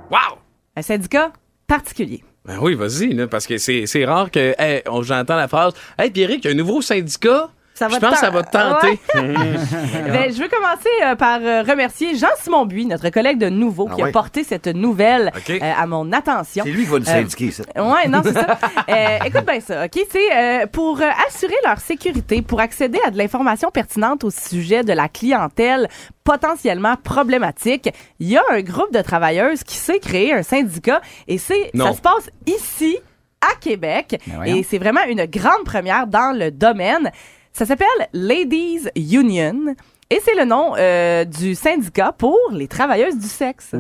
[0.10, 0.40] Wow!
[0.78, 1.32] un syndicat
[1.68, 2.24] particulier.
[2.46, 6.48] Ben oui, vas-y, parce que c'est rare que hey, j'entends la phrase Hey Pierrick, il
[6.48, 7.52] y un nouveau syndicat.
[7.80, 9.00] Ça va Je pense que ça va te tenter.
[9.16, 14.02] Ben, je veux commencer euh, par euh, remercier Jean-Simon Buis, notre collègue de Nouveau, qui
[14.02, 16.66] a porté cette nouvelle euh, à mon attention.
[16.66, 17.64] C'est lui qui va nous Euh, syndiquer, ça.
[17.78, 18.58] Ouais, non, c'est ça.
[18.90, 20.00] Euh, écoute bien ça, OK?
[20.12, 24.84] C'est euh, pour euh, assurer leur sécurité, pour accéder à de l'information pertinente au sujet
[24.84, 25.88] de la clientèle
[26.26, 31.38] potentiellement problématique, il y a un groupe de travailleuses qui s'est créé un syndicat et
[31.38, 32.98] c'est ça se passe ici
[33.42, 37.12] à Québec Ben et c'est vraiment une grande première dans le domaine.
[37.60, 39.76] Ça s'appelle Ladies Union
[40.12, 43.80] et c'est le nom euh, du syndicat pour les travailleuses du sexe Wow!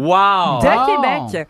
[0.61, 0.85] de Wow.
[1.31, 1.47] Québec.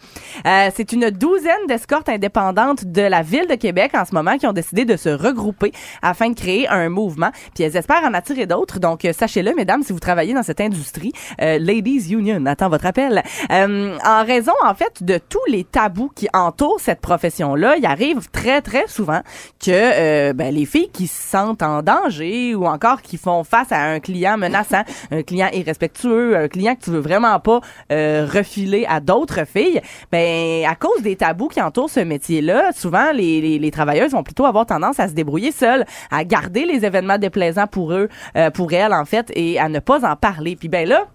[0.47, 4.47] Euh, c'est une douzaine d'escortes indépendantes de la ville de Québec en ce moment qui
[4.47, 7.29] ont décidé de se regrouper afin de créer un mouvement.
[7.53, 8.79] Puis elles espèrent en attirer d'autres.
[8.79, 11.11] Donc euh, sachez-le, mesdames, si vous travaillez dans cette industrie,
[11.41, 13.21] euh, Ladies Union attend votre appel.
[13.51, 18.29] Euh, en raison en fait de tous les tabous qui entourent cette profession-là, il arrive
[18.31, 19.19] très très souvent
[19.61, 23.73] que euh, ben, les filles qui se sentent en danger ou encore qui font face
[23.73, 24.68] à un client menaçant,
[25.11, 29.81] un client irrespectueux, un client que tu veux vraiment pas euh, refiler à d'autres filles,
[30.11, 34.23] ben à cause des tabous qui entourent ce métier-là, souvent les, les, les travailleuses vont
[34.23, 38.49] plutôt avoir tendance à se débrouiller seules, à garder les événements déplaisants pour eux, euh,
[38.49, 40.55] pour elles en fait, et à ne pas en parler.
[40.55, 41.07] Puis ben là,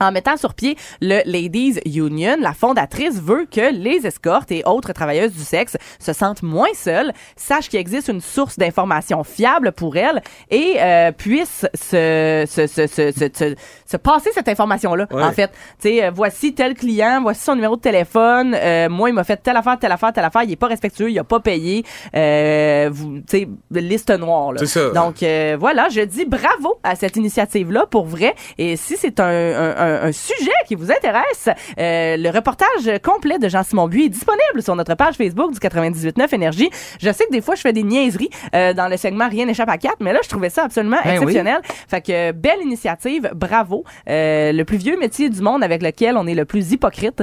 [0.00, 4.92] en mettant sur pied le Ladies Union, la fondatrice veut que les escortes et autres
[4.92, 9.96] travailleuses du sexe se sentent moins seules, sachent qu'il existe une source d'information fiable pour
[9.96, 13.54] elles et euh, puissent se, se, se, se, se, se-
[13.86, 15.06] se passer cette information-là.
[15.10, 15.22] Ouais.
[15.22, 19.08] En fait, tu sais, euh, voici tel client, voici son numéro de téléphone, euh, moi,
[19.08, 21.24] il m'a fait telle affaire, telle affaire, telle affaire, il est pas respectueux, il a
[21.24, 21.84] pas payé,
[22.14, 24.52] euh, tu sais, liste noire.
[24.52, 24.64] là.
[24.66, 24.90] Ça.
[24.90, 28.34] Donc, euh, voilà, je dis bravo à cette initiative-là, pour vrai.
[28.58, 31.48] Et si c'est un, un, un- un sujet qui vous intéresse,
[31.78, 36.34] euh, le reportage complet de Jean-Simon Buis est disponible sur notre page Facebook du 98.9
[36.34, 36.70] Énergie.
[37.00, 39.68] Je sais que des fois, je fais des niaiseries euh, dans le segment Rien n'échappe
[39.68, 41.14] à quatre, mais là, je trouvais ça absolument Ben oui.
[41.16, 41.60] exceptionnel.
[41.88, 43.84] Fait que, belle initiative, bravo.
[44.08, 47.22] Euh, le plus vieux métier du monde avec lequel on est le plus hypocrite.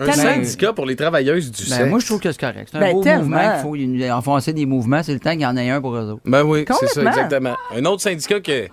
[0.00, 1.88] Un syndicat pour les travailleuses du Ben, sexe.
[1.88, 2.68] moi, je trouve que c'est correct.
[2.72, 3.22] C'est un Ben, beau tellement.
[3.62, 3.86] mouvement.
[3.96, 5.02] Il faut enfoncer des mouvements.
[5.04, 6.20] C'est le temps qu'il y en ait un pour eux autres.
[6.24, 7.10] Ben oui, c'est ça, Complètement.
[7.10, 7.56] exactement.
[7.76, 8.66] Un autre syndicat que.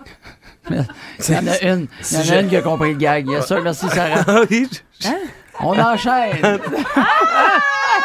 [0.70, 1.86] Il y en a une.
[2.10, 3.28] Il y en a une qui a compris le gag.
[3.28, 3.60] Yes, sir.
[3.62, 4.42] Merci, Sarah.
[4.50, 4.68] Oui,
[5.00, 5.08] je-
[5.60, 6.58] On enchaîne.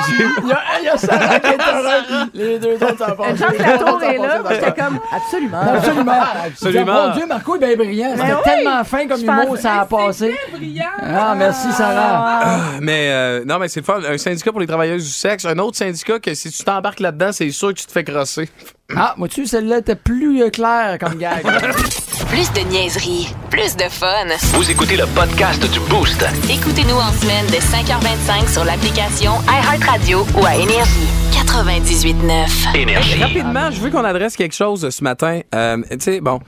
[0.09, 2.29] Il y a, il y a Sarah qui est heureuse.
[2.33, 3.37] Les deux autres, ça passe.
[3.37, 4.41] Jean Latour est là.
[4.49, 5.61] J'étais comme, absolument.
[5.61, 6.21] Absolument.
[6.45, 7.07] Absolument.
[7.07, 8.11] Mon Dieu, Marco est bien brillant.
[8.15, 8.39] C'était oui.
[8.43, 10.35] tellement fin comme Je humour, ça a passé.
[11.01, 12.59] Ah, merci, Sarah.
[12.81, 13.99] Mais euh, non, mais c'est le fun.
[14.07, 15.45] Un syndicat pour les travailleuses du sexe.
[15.45, 18.49] Un autre syndicat que si tu t'embarques là-dedans, c'est sûr que tu te fais crosser.
[18.95, 21.43] Ah, vois-tu, celle-là était plus euh, claire comme gag.
[22.29, 24.27] Plus de niaiserie, plus de fun.
[24.53, 26.23] Vous écoutez le podcast du Boost.
[26.49, 31.07] Écoutez-nous en semaine de 5h25 sur l'application iHeartRadio ou à Énergie.
[31.31, 32.75] 98.9.
[32.77, 33.21] Énergie.
[33.23, 35.41] Rapidement, je veux qu'on adresse quelque chose ce matin.
[35.55, 36.39] Euh, tu sais, bon,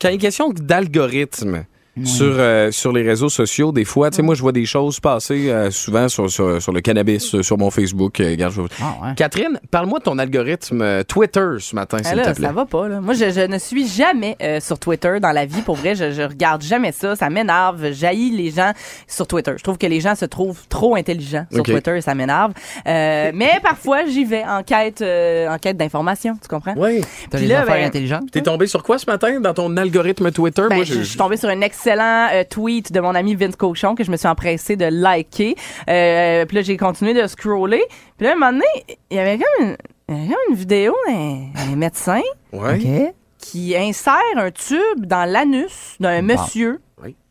[0.00, 1.64] quand il y a une question d'algorithme
[2.04, 4.98] sur, euh, sur les réseaux sociaux, des fois, tu sais, moi, je vois des choses
[4.98, 8.18] passer euh, souvent sur, sur, sur le cannabis, sur mon Facebook.
[8.20, 9.14] euh, regarde, je- Ah, ouais.
[9.14, 12.46] Catherine, parle-moi de ton algorithme euh, Twitter ce matin, Ah s'il te plaît.
[12.46, 12.88] ça va pas.
[12.88, 13.00] Là.
[13.02, 15.60] Moi, je, je ne suis jamais euh, sur Twitter dans la vie.
[15.60, 17.14] Pour vrai, je, je regarde jamais ça.
[17.14, 17.92] Ça m'énerve.
[17.92, 18.72] Jaillit les gens
[19.06, 19.52] sur Twitter.
[19.58, 21.62] Je trouve que les gens se trouvent trop intelligents sur.
[21.62, 22.52] Twitter et ça m'énerve.
[22.86, 26.38] Euh, mais parfois, j'y vais en quête, euh, en quête d'informations.
[26.40, 26.74] Tu comprends?
[26.76, 27.02] Oui.
[27.30, 28.30] T'as là, affaires ben, intelligentes?
[28.32, 30.62] T'es tombé sur quoi ce matin dans ton algorithme Twitter?
[30.70, 33.56] Ben, Moi, je, je suis tombée sur un excellent euh, tweet de mon ami Vince
[33.56, 35.56] Cochon que je me suis empressée de liker.
[35.88, 37.82] Euh, puis là, j'ai continué de scroller.
[38.16, 39.76] Puis là, à un moment donné, il y avait comme une,
[40.08, 42.20] il y avait comme une vidéo d'un d'un médecin
[42.52, 43.14] Ouais.
[43.38, 46.80] Qui insère un tube dans l'anus d'un monsieur.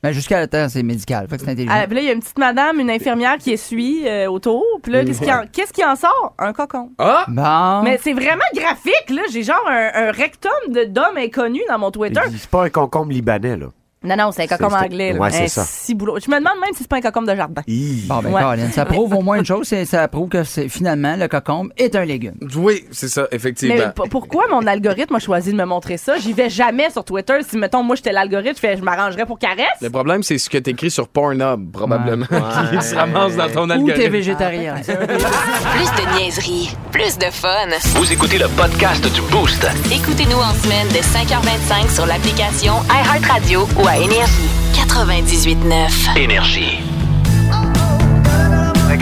[0.04, 1.28] Mais jusqu'à le temps, c'est médical.
[1.30, 1.74] Fait que c'est intelligent.
[1.74, 4.64] Ah, puis là, il y a une petite madame, une infirmière qui essuie euh, autour.
[4.84, 6.34] Puis là, qu'est-ce qui, en, qu'est-ce qui en sort?
[6.40, 6.90] Un cocon.
[6.98, 7.24] Ah!
[7.30, 7.84] Bon.
[7.84, 9.22] Mais c'est vraiment graphique, là.
[9.32, 12.20] J'ai genre un, un rectum de- d'homme inconnu dans mon Twitter.
[12.36, 13.68] C'est pas un concombre libanais, là.
[14.04, 15.14] Non, non, c'est un cocon C'est- anglais.
[15.14, 15.20] là.
[15.20, 15.64] ouais, c'est ça.
[15.64, 16.18] ciboulot.
[16.20, 17.62] Je me demande même si c'est pas un cocon de jardin.
[17.68, 18.42] Bon, ben, Ouais.
[18.42, 21.70] Colin, ça prouve au moins une chose, c'est ça prouve que c'est finalement le cocombe
[21.78, 22.34] est un légume.
[22.56, 23.76] Oui, c'est ça, effectivement.
[23.78, 26.18] Mais p- pourquoi mon algorithme a choisi de me montrer ça?
[26.18, 27.36] J'y vais jamais sur Twitter.
[27.48, 29.68] Si, mettons, moi, j'étais l'algorithme, je, fais, je m'arrangerais pour caresse?
[29.82, 32.26] Le problème, c'est ce que t'écris sur Pornhub, probablement,
[32.72, 34.12] qui se ramasse dans ton Ou t'es algorithme.
[34.12, 34.76] végétarien.
[34.78, 37.68] Des- Plus de niaiserie, plus de fun.
[38.00, 39.68] Vous écoutez le podcast du Boost.
[39.94, 44.50] Écoutez-nous en semaine de 5h25 sur l'application iHeartRadio ou à Énergie.
[44.74, 46.18] 98.9.
[46.18, 46.80] Énergie.
[48.74, 48.98] Vous pouvez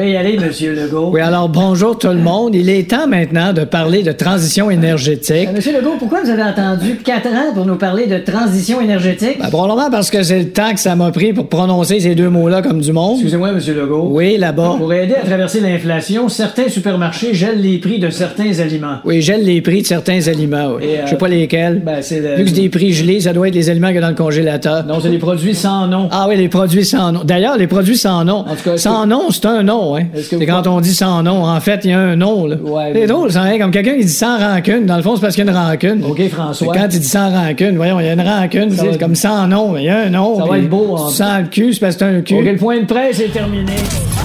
[0.00, 1.10] y aller, Monsieur Legault.
[1.12, 2.54] Oui, alors bonjour tout le monde.
[2.54, 5.48] Il est temps maintenant de parler de transition énergétique.
[5.50, 9.38] Euh, Monsieur Legault, pourquoi vous avez attendu 4 ans pour nous parler de transition énergétique?
[9.40, 12.30] Ben, probablement parce que c'est le temps que ça m'a pris pour prononcer ces deux
[12.30, 13.14] mots-là comme du monde.
[13.16, 14.08] Excusez-moi, Monsieur Legault.
[14.10, 14.76] Oui, là-bas.
[14.78, 18.96] Pour aider à traverser l'inflation, certains supermarchés gèlent les prix de certains aliments.
[19.04, 20.72] Oui, gèle les prix de certains aliments.
[20.76, 20.84] oui.
[20.84, 21.82] Et, euh, Je sais pas lesquels.
[21.84, 23.98] Ben, le- Vu que c'est des prix gelés, ça doit être les aliments qu'il y
[23.98, 24.84] a dans le congélateur.
[24.86, 26.08] Non, c'est des produits sans nom.
[26.10, 27.20] Ah oui, les produits sans nom.
[27.24, 28.44] D'ailleurs, les produits sans nom.
[28.48, 30.04] En tout cas, sans nom, c'est un nom, hein.
[30.14, 31.44] C'est quand on dit sans nom.
[31.44, 32.56] En fait, il y a un nom, là.
[32.56, 34.86] Ouais, c'est mais- drôle, ça, hein, comme quelqu'un qui dit sans rancune.
[34.86, 36.04] Dans le fond, c'est parce qu'il y a une rancune.
[36.04, 36.72] OK, François.
[36.74, 39.72] quand il dit sans rancune, voyons, il y a une rancune, c'est comme sans nom,
[39.72, 40.38] mais il y a un nom.
[40.38, 42.36] Ça va être beau, en- Sans le cul, c'est parce que c'est un cul.
[42.38, 43.72] OK, le point de presse est terminé.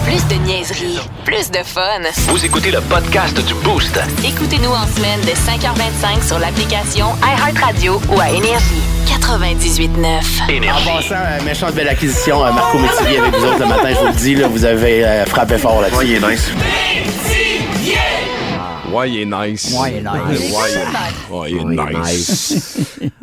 [0.07, 1.99] Plus de niaiserie, plus de fun.
[2.29, 3.99] Vous écoutez le podcast du Boost.
[4.23, 8.81] Écoutez-nous en semaine de 5h25 sur l'application iHeartRadio ou à Énergie.
[9.07, 10.43] 98.9.
[10.43, 10.85] En Énergie.
[10.87, 14.05] passant, euh, méchante belle acquisition, euh, Marco Métivier avec vous autres le matin, je vous
[14.07, 16.05] le dis, là, vous avez euh, frappé fort là-dessus.
[16.05, 16.49] il est nice.
[18.89, 19.75] Ouais, il est nice.
[19.77, 20.51] Ouais, il est nice.
[20.53, 22.77] Ouais, il est- est Ouais, il est nice.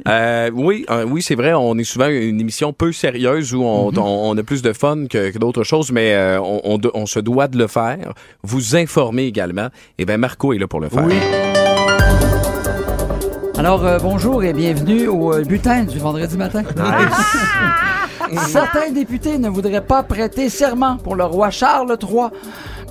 [0.07, 1.55] Euh, oui, euh, oui, c'est vrai.
[1.55, 3.99] On est souvent une émission peu sérieuse où on, Mhm.
[3.99, 7.49] on- on a plus de fun que, que d'autres choses, mais euh, on, se doit
[7.49, 8.13] de le faire.
[8.43, 9.69] Vous informer également.
[9.99, 11.05] Et bien, Marco est là pour le faire.
[13.57, 16.63] Alors, euh, bonjour et bienvenue au butin du vendredi matin.
[18.49, 22.29] Certains députés ne voudraient pas prêter serment pour le roi Charles III.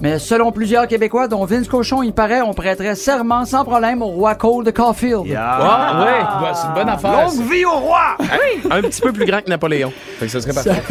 [0.01, 4.07] Mais selon plusieurs Québécois, dont Vince Cochon, il paraît, on prêterait serment sans problème au
[4.07, 5.23] roi Cole de Caulfield.
[5.37, 7.25] Ah, ouais, bah, c'est une bonne affaire.
[7.25, 8.17] Longue vie au roi!
[8.71, 9.91] Un petit peu plus grand que Napoléon.
[10.19, 10.81] Fait que ça serait parfait.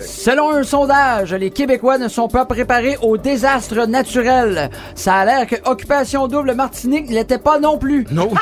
[0.00, 4.70] Selon un sondage, les Québécois ne sont pas préparés au désastre naturel.
[4.94, 8.06] Ça a l'air que Occupation Double Martinique ne l'était pas non plus.
[8.10, 8.30] Non.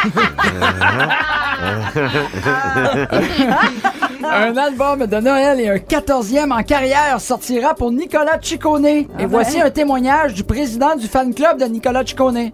[4.24, 8.86] Un album de Noël et un quatorzième en carrière sortira pour Nicolas Ciccone.
[8.86, 9.95] Et voici un témoignage
[10.34, 12.50] du président du fan club de Nicolas Ciccone.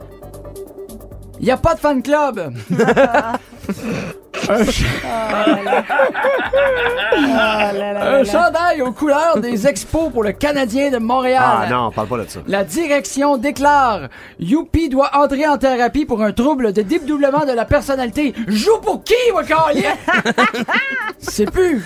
[1.40, 2.52] Il n'y a pas de fan club.
[4.48, 4.84] un, ch-
[8.00, 11.42] un chandail aux couleurs des expos pour le Canadien de Montréal.
[11.44, 12.40] Ah non, parle pas de ça.
[12.46, 17.64] La direction déclare Youpi doit entrer en thérapie pour un trouble de dédoublement de la
[17.64, 18.34] personnalité.
[18.48, 19.14] Joue pour qui,
[19.46, 19.94] câlin?
[21.18, 21.84] C'est plus.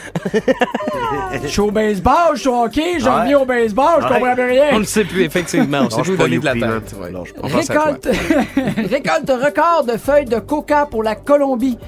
[1.42, 3.20] Je suis au baseball, je suis au hockey, je Ouais.
[3.20, 4.20] reviens au baseball, je Ouais.
[4.20, 4.64] comprends rien.
[4.72, 5.82] On le sait plus, effectivement.
[5.86, 6.94] On sait Lâche plus pas donner de la tête.
[7.00, 7.12] Ouais.
[7.42, 7.46] On.
[7.46, 8.08] Récolte...
[8.90, 11.78] Récolte record de feuilles de coca pour la Colombie.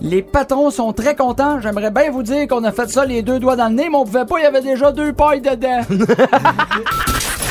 [0.00, 1.60] Les patrons sont très contents.
[1.60, 3.96] J'aimerais bien vous dire qu'on a fait ça les deux doigts dans le nez, mais
[3.96, 5.80] on pouvait pas, il y avait déjà deux pailles dedans.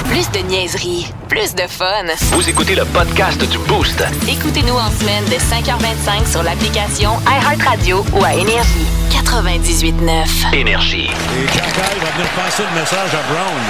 [0.10, 2.06] Plus de niaiserie, plus de fun.
[2.34, 4.04] Vous écoutez le podcast du Boost.
[4.28, 8.86] Écoutez-nous en semaine de 5h25 sur l'application iHeartRadio ou à Énergie.
[9.10, 10.54] 98.9.
[10.54, 11.10] Énergie.
[11.10, 13.62] Et Jacky va venir passer le message à Brown.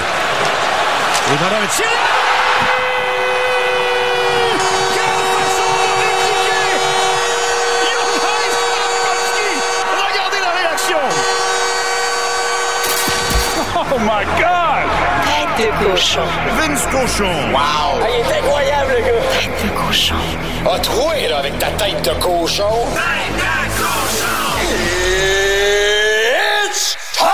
[1.31, 1.61] Il va avoir
[15.63, 16.21] de cochon.
[16.57, 17.31] Vince Cochon!
[17.53, 18.01] Wow!
[18.01, 19.21] il est incroyable, le gars!
[19.31, 20.15] Tête de cochon.
[20.69, 22.63] A troué, là, avec ta tête de cochon.
[22.93, 23.41] Tête de
[23.77, 24.59] cochon!
[26.65, 27.29] It's time!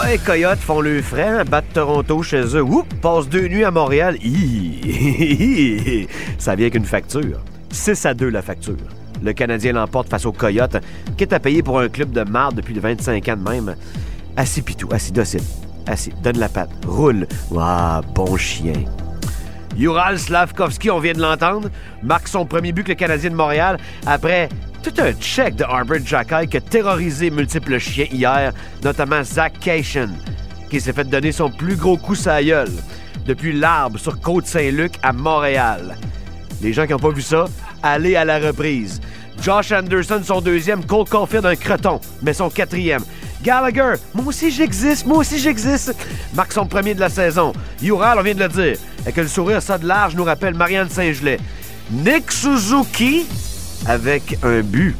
[0.00, 2.62] Ouais, Coyotes font le frais, hein, battent Toronto chez eux.
[2.62, 4.16] Oups, passent deux nuits à Montréal.
[4.22, 6.08] Hi!
[6.38, 7.40] Ça vient qu'une facture.
[7.70, 8.76] 6 à 2 la facture.
[9.22, 10.78] Le Canadien l'emporte face aux Coyotes,
[11.16, 13.76] qui est à payer pour un club de marde depuis 25 ans de même.
[14.36, 15.42] Assis pitou, assis docile.
[15.86, 17.26] Assis, donne la patte, roule.
[17.50, 18.84] Waouh, bon chien.
[19.78, 21.70] Ural Slavkovski, on vient de l'entendre,
[22.02, 24.48] marque son premier but que le Canadien de Montréal après
[24.82, 30.08] tout un check de Arbor Jacky qui a terrorisé multiples chiens hier, notamment Zach Cation,
[30.70, 32.72] qui s'est fait donner son plus gros coup sa gueule
[33.26, 35.96] depuis l'arbre sur Côte-Saint-Luc à Montréal.
[36.60, 37.46] Les gens qui n'ont pas vu ça,
[37.82, 39.00] allez à la reprise.
[39.40, 43.02] Josh Anderson, son deuxième, Cole Caulfield, un creton, mais son quatrième.
[43.42, 45.94] Gallagher, moi aussi j'existe, moi aussi j'existe.
[46.34, 47.52] Marque son premier de la saison.
[47.82, 48.76] Ural, on vient de le dire.
[49.06, 51.40] Et que le sourire ça de large nous rappelle Marianne Saint-Gelais.
[51.90, 53.26] Nick Suzuki
[53.86, 54.96] avec un but.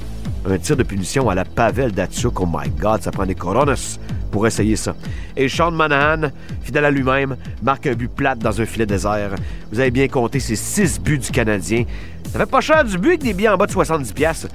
[0.49, 2.41] Un tir de punition à la Pavel Datsuk.
[2.41, 3.99] Oh my God, ça prend des coronas
[4.33, 4.97] pour essayer ça.
[5.37, 6.31] Et Sean Manahan,
[6.63, 9.37] fidèle à lui-même, marque un but plate dans un filet désert.
[9.71, 11.85] Vous avez bien compté ces six buts du Canadien.
[12.33, 14.13] Ça fait pas cher du but avec des billets en bas de 70$.
[14.13, 14.49] piastres.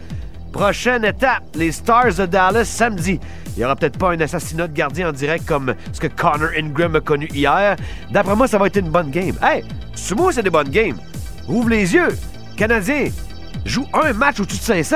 [0.51, 3.19] Prochaine étape, les Stars de Dallas samedi.
[3.57, 6.49] Il y aura peut-être pas un assassinat de gardien en direct comme ce que Connor
[6.55, 7.75] Ingram a connu hier.
[8.11, 9.35] D'après moi, ça va être une bonne game.
[9.41, 9.63] Hey,
[10.15, 10.97] moi, c'est des bonnes games.
[11.47, 12.15] Ouvre les yeux.
[12.55, 13.09] Canadien,
[13.65, 14.95] joue un match au-dessus de 500.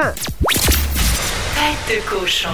[1.55, 2.49] Tête de cochon.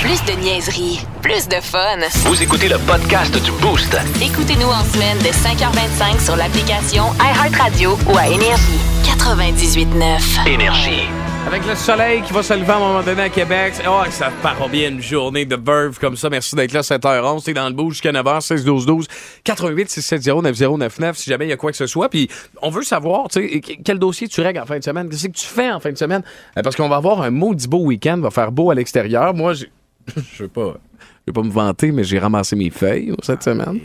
[0.00, 1.98] Plus de niaiserie, plus de fun.
[2.24, 3.94] Vous écoutez le podcast du Boost.
[4.22, 8.80] Écoutez-nous en semaine de 5h25 sur l'application iHeartRadio ou à Énergie.
[9.04, 10.48] 98.9.
[10.48, 11.08] Énergie.
[11.46, 13.74] Avec le soleil qui va se lever à un moment donné à Québec.
[13.86, 16.30] Oh, ça part bien une journée de verve comme ça.
[16.30, 17.44] Merci d'être là, 7h11.
[17.44, 19.06] T'es dans le bout jusqu'à 9h, 16 12 12
[19.44, 22.08] 88 670 9099 si jamais il y a quoi que ce soit.
[22.08, 22.28] Puis
[22.62, 25.08] on veut savoir, tu sais, quel dossier tu règles en fin de semaine.
[25.10, 26.22] Qu'est-ce que tu fais en fin de semaine?
[26.56, 28.18] Euh, Parce qu'on va avoir un maudit beau week-end.
[28.18, 29.34] Va faire beau à l'extérieur.
[29.34, 30.74] Moi, je veux pas.
[31.26, 33.78] Je vais pas me vanter, mais j'ai ramassé mes feuilles cette semaine.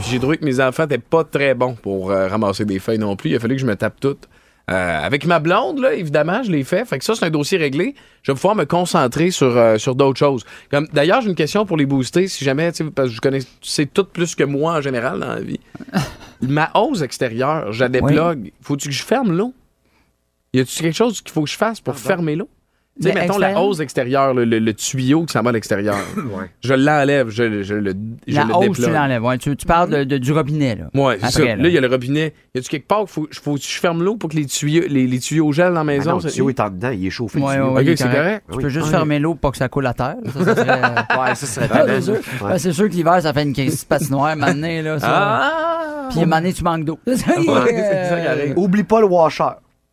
[0.00, 3.16] J'ai trouvé que mes enfants n'étaient pas très bons pour euh, ramasser des feuilles non
[3.16, 3.30] plus.
[3.30, 4.28] Il a fallu que je me tape toutes.
[4.70, 6.84] Euh, avec ma blonde, là, évidemment, je l'ai fait.
[6.84, 7.94] Fait que ça, c'est un dossier réglé.
[8.22, 10.44] Je vais pouvoir me concentrer sur, euh, sur d'autres choses.
[10.70, 12.28] Comme, d'ailleurs, j'ai une question pour les booster.
[12.28, 14.80] Si jamais, tu sais, parce que je connais, tu sais tout plus que moi en
[14.80, 15.60] général dans la vie.
[16.42, 18.52] ma hausse extérieure, je la déplogue.
[18.62, 19.52] Faut-tu que je ferme l'eau?
[20.52, 22.48] Y a-tu quelque chose qu'il faut que je fasse pour fermer l'eau?
[23.00, 25.96] Tu sais, mettons la hausse extérieure, le, le- le tuyau qui s'en va à l'extérieur.
[26.60, 27.94] Je l'enlève, je, je le,
[28.28, 29.24] je La le hausse, tu l'enlèves.
[29.24, 30.84] Ouais, tu, tu parles de, de- du robinet, là.
[31.00, 31.42] Ouais, c'est ça.
[31.56, 32.34] Là, il y a le robinet.
[32.54, 34.84] Y a-tu quelque part qu'il faut, faut que je ferme l'eau pour que les tuyaux,
[34.88, 36.10] les, les tuyaux gèlent dans la maison?
[36.12, 37.38] non, le tuyau est en dedans, il est chauffé.
[37.40, 38.44] Ouais, ouais, Ok, c'est correct.
[38.50, 38.62] Tu Oui.
[38.64, 40.16] peux juste Ah, fermer l'eau pour que ça coule à terre.
[40.34, 41.94] Ça, ça serait, euh, Ouais, ça serait Ah, bien.
[41.94, 42.14] c'est sûr.
[42.44, 42.58] Ouais.
[42.58, 44.98] C'est sûr que l'hiver, ça fait une crise patinoire, maintenant, là.
[45.00, 45.08] Ça.
[45.10, 46.08] Ah!
[46.10, 46.98] Puis, à un moment donné, tu manques d'eau.
[47.06, 48.58] c'est ça qui arrive.
[48.58, 49.44] Oublie pas le washer.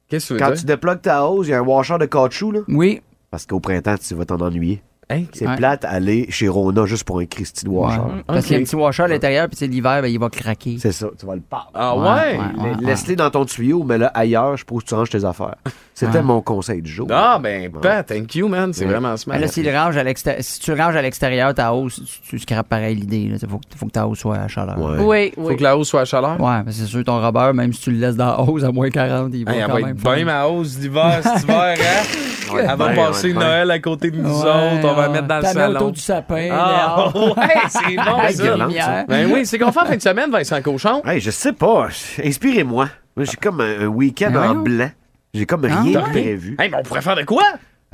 [0.10, 0.60] Qu'est-ce que tu veux Quand dire?
[0.60, 2.60] tu déplugues ta hose, il y a un washer de caoutchouc, là.
[2.67, 3.02] Oui.
[3.32, 4.82] Parce qu'au printemps, tu vas t'en ennuyer.
[5.12, 5.24] Hein?
[5.34, 5.56] C'est Ouais.
[5.56, 8.00] plate aller chez Rona juste pour un Christy de washer.
[8.00, 8.24] Ouais.
[8.28, 10.30] Parce qu'il y a un petit washer à l'intérieur, puis c'est l'hiver, ben, il va
[10.30, 10.78] craquer.
[10.80, 11.67] C'est ça, tu vas le pas.
[11.74, 12.04] Ah ouais?
[12.04, 12.76] Ouais, ouais, ouais.
[12.82, 15.56] Laisse-les dans ton tuyau, mais là ailleurs, je pose que tu ranges tes affaires.
[16.00, 17.08] C'était mon conseil du jour.
[17.12, 18.72] Ah, ben, ben, thank you, man.
[18.74, 18.92] C'est Ouais.
[18.92, 19.36] vraiment smart.
[19.36, 20.04] Ben là, s'il range à
[20.40, 23.30] si tu ranges à l'extérieur ta hausse, tu, tu scrapes pareil l'idée.
[23.34, 24.78] Il faut, que- faut que ta hausse soit à chaleur.
[24.80, 24.98] Ouais.
[25.00, 25.58] Oui, Faut oui.
[25.58, 26.40] que la hausse soit à chaleur.
[26.40, 28.72] Ouais, mais c'est sûr, ton robeur, même si tu le laisses dans la hausse à
[28.72, 31.44] moins 40, il va Hey, elle quand va même être bien ma hausse d'hiver cet
[31.44, 32.54] hiver, hein?
[32.54, 33.44] Ouais, Elle va ouais, passer ouais, ouais.
[33.44, 34.86] Noël à côté de nous Ouais, autres.
[34.86, 35.10] On va ouais.
[35.10, 35.76] mettre dans le salon.
[35.76, 36.48] autour du sapin.
[36.52, 39.04] Ah, ouais, c'est bon, ça.
[39.08, 41.02] Ben oui, c'est qu'on fait en fin de semaine, Vincent Cochon.
[41.06, 41.88] Hey, je sais pas.
[42.24, 42.88] Inspirez-moi.
[43.16, 44.90] Moi, j'ai comme un, un week-end Ben en blanc.
[45.34, 46.10] J'ai comme Ah, rien ouais.
[46.10, 46.56] prévu.
[46.60, 47.44] Hey, mais on pourrait faire de quoi?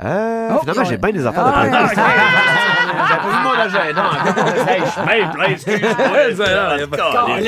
[0.04, 1.88] Euh, Oh, finalement, j'ai bien des affaires Ah, de prévu.
[3.08, 4.04] J'ai pas vu mon agenda.
[4.68, 5.96] Hey, je suis bien plein, excuse-moi.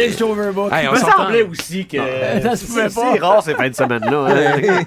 [0.13, 0.73] Suis overbooked.
[0.73, 1.97] Hey, on me semblait aussi que.
[2.43, 3.13] Ça se pouvait C'est pas.
[3.15, 4.27] c'est rare ces fins de semaine-là.
[4.29, 4.83] hein.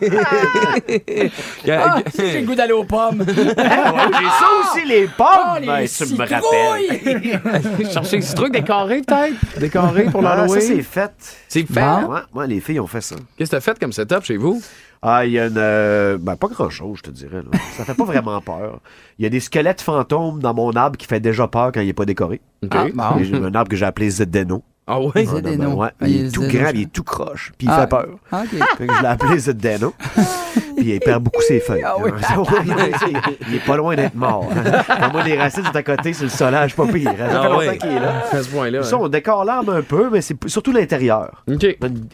[1.69, 3.23] Ah, j'ai le goût d'aller aux pommes.
[3.27, 5.59] J'ai ça aussi, les pommes.
[5.61, 7.85] Les Ben, tu me rappelles.
[7.91, 9.59] Chercher des trucs décorés, peut-être?
[9.59, 10.61] Décorés pour Ah, ça, l'Halloween?
[10.61, 11.11] c'est fait.
[11.47, 11.81] C'est fait.
[11.81, 13.15] Ouais, ouais, les filles ont fait ça.
[13.37, 14.61] Qu'est-ce que t'as fait comme setup chez vous?
[15.01, 15.57] Ah, il y a une.
[15.57, 17.37] euh, ben, pas grand-chose, je te dirais.
[17.41, 17.57] là.
[17.75, 18.79] Ça fait pas vraiment peur.
[19.17, 21.89] Il y a des squelettes fantômes dans mon arbre qui fait déjà peur quand il
[21.89, 22.39] est pas décoré.
[22.69, 23.17] Ah, bon.
[23.19, 24.61] Et J'ai un arbre que j'ai appelé Zedeno.
[24.93, 25.09] Ah oui?
[25.15, 25.89] Ouais, ouais.
[26.01, 27.81] Ah, Il il est est tout Zedeno, grand, il est tout croche, puis il Ah,
[27.81, 28.07] fait peur.
[28.33, 28.47] OK.
[28.77, 29.93] Fait que je l'ai appelé Zedeno.
[30.75, 31.83] puis il perd beaucoup ses feuilles.
[31.85, 32.11] Ah oui.
[33.47, 34.49] il est pas loin d'être mort.
[35.13, 37.09] Moi, les racines sont à côté, c'est le solage, pas pire.
[37.11, 37.77] Ça fait Ah longtemps ouais.
[37.77, 38.23] qu'il est là.
[38.31, 38.83] À ce point-là.
[38.83, 41.43] Ça, on décore l'arbre un peu, mais c'est surtout l'intérieur.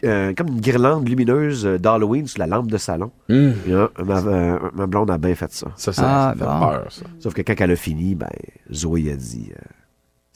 [0.04, 3.10] Euh, comme une guirlande lumineuse euh, d'Halloween sur la lampe de salon.
[3.28, 5.66] Et, hein, ma, euh, ma blonde a bien fait ça.
[5.76, 6.60] Ça, ça, Ah, ça fait bon.
[6.66, 7.02] peur, ça.
[7.20, 8.28] Sauf que quand elle a fini, ben,
[8.72, 9.60] Zoé a dit euh,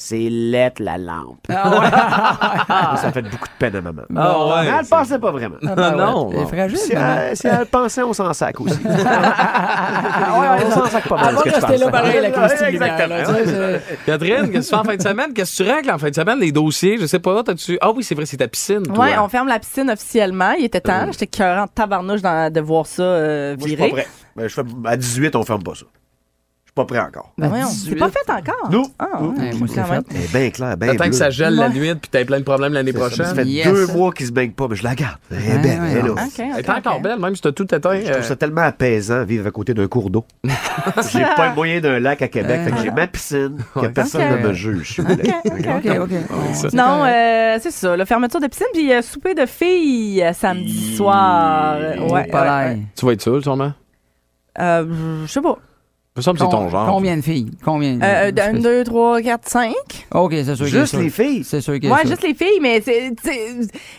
[0.05, 1.47] C'est lettre la lampe.
[1.49, 4.03] Ah, ça fait beaucoup de peine à maman.
[4.17, 4.62] Ah ouais.
[4.65, 5.55] Mais elle ne pensait pas vraiment.
[5.65, 6.35] Ah, ben non, ouais.
[6.38, 7.17] Elle est fragile, Si maman.
[7.21, 8.81] elle, si elle pensait, on s'en sac aussi.
[8.85, 11.37] Ah, ouais, on s'en sac pas mal.
[11.45, 13.17] Elle va rester là pareil, la Exactement.
[13.17, 15.33] Là, c'est- Catherine, qu'est-ce que tu fais en fin de semaine?
[15.33, 16.41] Qu'est-ce que tu règles en fin de semaine?
[16.41, 17.79] Les dossiers, je sais pas, t'as-tu...
[17.81, 18.83] Ah oui, c'est vrai, c'est ta piscine.
[18.99, 20.51] Ouais, on ferme la piscine officiellement.
[20.59, 21.07] Il était temps.
[21.12, 23.88] J'étais cœurant de tabarnouche de voir ça euh, Moi, je suis virer.
[23.91, 24.09] pas prêt.
[24.35, 25.85] Ben, je fais, à 18, on ferme pas ça.
[26.75, 27.35] Pas prêt encore.
[27.37, 27.91] Ben voyons, 18.
[27.91, 28.71] c'est pas fait encore.
[28.71, 28.83] Non.
[28.99, 30.33] Ah, ouais, moi, c'est fait.
[30.39, 32.93] Bien clair, bien T'attends que ça gèle la nuit puis t'as plein de problèmes l'année
[32.93, 33.27] Ça prochaine.
[33.35, 33.67] fait Yes.
[33.67, 35.19] deux mois qu'il se baigne pas, mais je la garde.
[35.31, 36.13] Elle est belle, elle est là.
[36.13, 37.97] OK, Elle OK, est encore belle, même si t'as tout éteint.
[37.97, 40.25] Je trouve euh, ça tellement apaisant vivre à côté d'un cours d'eau.
[41.13, 44.23] j'ai pas le moyen d'un lac à Québec, fait que j'ai ma piscine, que personne
[44.41, 44.99] ne me juge.
[45.01, 46.11] OK, OK.
[46.55, 46.69] ça.
[46.73, 50.97] Non, euh, c'est ça, la fermeture de piscine, puis euh, souper de filles euh, samedi
[50.97, 51.77] soir.
[52.01, 52.31] Ouais.
[52.97, 53.73] Tu vas être seul, sûrement?
[54.59, 55.59] Euh, je sais pas.
[56.14, 56.87] Ça me semble que c'est ton genre.
[56.90, 57.51] Combien de filles?
[57.64, 57.98] Combien?
[58.03, 59.72] Euh, un, deux, trois, quatre, cinq.
[60.12, 60.66] OK, c'est sûr.
[60.66, 61.42] Juste les filles.
[61.42, 62.07] C'est sûr Ouais, ça.
[62.07, 63.12] juste les filles, mais c'est-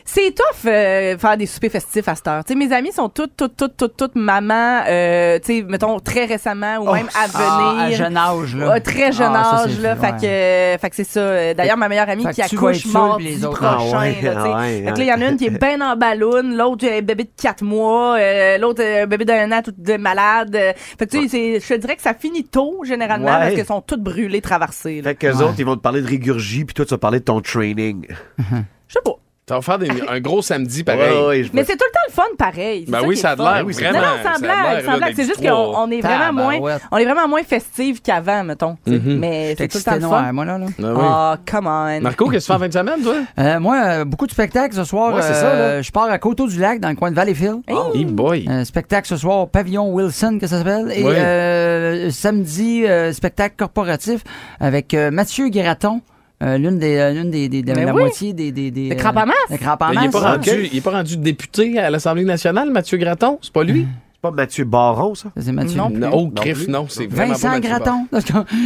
[0.05, 2.43] c'est tough euh, faire des soupers festifs à cette heure.
[2.55, 6.77] Mes amis sont toutes, toutes, toutes, toutes, toutes mamans, euh, tu sais, mettons, très récemment
[6.81, 7.97] ou même à Ah, à venir.
[7.97, 8.79] jeune âge, là.
[8.79, 9.95] Très jeune Ah, ça, âge, là.
[9.95, 10.17] Fait ouais.
[10.21, 11.53] que, euh, fait que c'est ça.
[11.55, 13.57] D'ailleurs, ma meilleure amie Fait qui que accouche mardi prochain,
[13.91, 14.49] Ah ouais, là, tu sais.
[14.53, 16.43] ah ouais, Fait que là, il y en a une qui est bien en ballon,
[16.43, 20.55] l'autre, un bébé de 4 mois, euh, l'autre, un bébé d'un an, tout de malade.
[20.99, 23.39] Fait que, tu sais, c'est- je te dirais que ça finit tôt, généralement, Ouais.
[23.39, 25.09] parce qu'elles sont toutes brûlées, traversées, là.
[25.11, 27.25] Fait qu'eux autres, ils vont te parler de régurgie, puis toi, tu vas parler de
[27.25, 28.05] ton training.
[28.39, 29.15] Je sais pas.
[29.49, 31.11] Ça va faire des- un gros samedi pareil.
[31.19, 32.83] Ouais, ouais, je Mais c'est tout le temps le fun, pareil.
[32.85, 33.63] C'est Ben ça oui, qui ça a le l'air fun.
[33.65, 33.99] Oui, c'est vraiment.
[33.99, 35.07] Non, non, sans ça a l'air, là.
[35.13, 36.81] C'est juste qu'on on est vraiment moins, Tabarouette.
[36.93, 38.77] on est vraiment moins festive qu'avant, mettons.
[38.85, 38.99] tu sais.
[38.99, 39.19] Mhm.
[39.19, 40.31] Mais c'est tout le temps le noir, fun.
[40.31, 40.57] moi, là.
[40.59, 40.65] là.
[40.69, 41.41] Ah oui.
[41.43, 41.99] Oh, come on.
[42.01, 43.15] Marco, qu'est-ce que tu fais en fin de semaine, toi?
[43.37, 45.13] Euh, moi, euh, beaucoup de spectacles ce soir.
[45.13, 45.81] Ouais, c'est Euh, ça, là.
[45.81, 47.63] Je pars à Coteau-du-Lac, dans le coin de Valleyfield.
[47.67, 48.47] Hey boy.
[48.49, 50.89] Euh, spectacle ce soir, Pavillon Wilson, que ça s'appelle.
[50.95, 54.21] Et euh, samedi, euh, spectacle corporatif
[54.61, 55.99] avec euh, Mathieu Guératon,
[56.43, 58.01] euh, l'une des, euh, l'une des, des, de Ben la oui.
[58.01, 59.35] moitié des, des, des Le crampe à masse.
[59.49, 60.11] le crampe à Ben, il, est masse.
[60.21, 63.39] pas rendu, il est pas rendu député à l'Assemblée nationale, Mathieu Graton?
[63.41, 63.87] C'est pas lui?
[64.13, 65.29] C'est pas Mathieu Baron, ça?
[65.37, 65.77] C'est Mathieu.
[65.77, 65.89] Non.
[65.89, 68.07] Non, oh, crif, non, c'est vraiment Vincent pas Graton.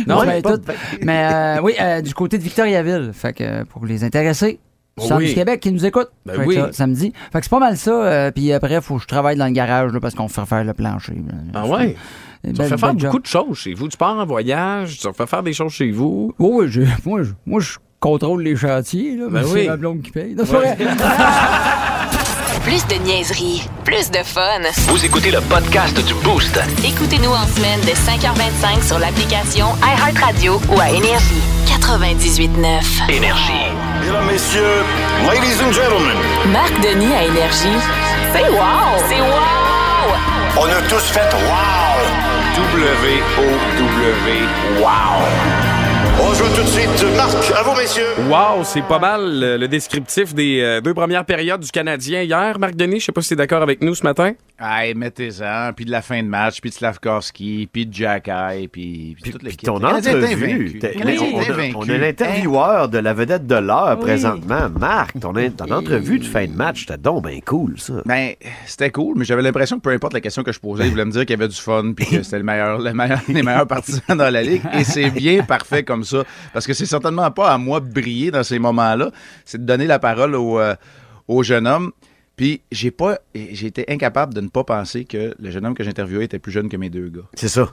[0.07, 0.61] Non, mais, tout.
[1.03, 3.11] mais euh, oui, euh, du côté de Victoriaville.
[3.13, 4.59] Fait que pour les intéressés,
[4.99, 5.27] Oh Centre oui.
[5.27, 6.09] du Québec qui nous écoute.
[6.25, 6.55] Ben Fait que oui.
[6.55, 7.13] ça, samedi.
[7.31, 7.91] Fait que c'est pas mal ça.
[7.91, 10.63] euh, Puis après, faut que je travaille dans le garage là, parce qu'on fait faire
[10.63, 11.13] le plancher.
[11.13, 11.33] là.
[11.53, 11.95] Ah ouais?
[12.43, 13.01] Tu belle- fais faire job.
[13.01, 13.87] beaucoup de choses chez vous.
[13.87, 16.33] Tu pars en voyage, tu refais faire des choses chez vous.
[16.39, 19.59] Oui, oui, je- moi, je, moi, je contrôle les chantiers, là, Ben mais oui.
[19.63, 20.35] c'est ma blonde qui paye.
[20.35, 20.43] Non.
[22.63, 24.59] Plus de niaiserie, plus de fun.
[24.89, 26.59] Vous écoutez le podcast du Boost.
[26.83, 31.41] Écoutez-nous en semaine de 5h25 sur l'application iHeartRadio ou à Énergie.
[31.65, 33.09] 98.9.
[33.09, 33.53] Énergie.
[34.01, 34.83] Mesdames, messieurs,
[35.29, 36.17] ladies and gentlemen,
[36.51, 37.79] Marc Denis à Énergie.
[38.33, 38.99] C'est wow!
[39.07, 40.59] C'est wow!
[40.59, 42.26] on a tous fait wow!
[42.57, 44.47] W-O-W.
[44.81, 45.66] Wow.
[46.19, 47.15] On joue tout de suite.
[47.15, 48.05] Marc, à vous, messieurs.
[48.29, 52.57] Wow, c'est pas mal le, descriptif des euh, deux premières périodes du Canadien hier.
[52.59, 54.33] Marc Denis, je sais pas si t'es d'accord avec nous ce matin.
[54.59, 58.67] Hey, mettez-en, puis de la fin de match, puis de Slavkowski, puis de Jack Eye,
[58.67, 59.67] puis, puis toute Puis l'équipe.
[59.67, 60.79] ton entrevue,
[61.75, 64.05] on, est l'intervieweur de la vedette de l'heure Oui.
[64.05, 65.19] présentement, Marc.
[65.19, 65.35] Ton,
[65.71, 68.01] entrevue de fin de match, c'était donc bien cool, ça.
[68.05, 68.31] Ben,
[68.65, 71.05] c'était cool, mais j'avais l'impression que peu importe la question que je posais, il voulait
[71.05, 73.43] me dire qu'il y avait du fun, puis que c'était le meilleur, le meilleur, les
[73.43, 74.63] meilleurs partisans dans la ligue.
[74.73, 76.06] Et c'est bien parfait comme ça,
[76.53, 79.11] parce que c'est certainement pas à moi de briller dans ces moments-là.
[79.45, 80.75] C'est de donner la parole au, euh,
[81.27, 81.91] au jeune homme.
[82.35, 85.83] Puis j'ai pas, j'ai été incapable de ne pas penser que le jeune homme que
[85.83, 87.23] j'interviewais était plus jeune que mes deux gars.
[87.33, 87.71] C'est ça.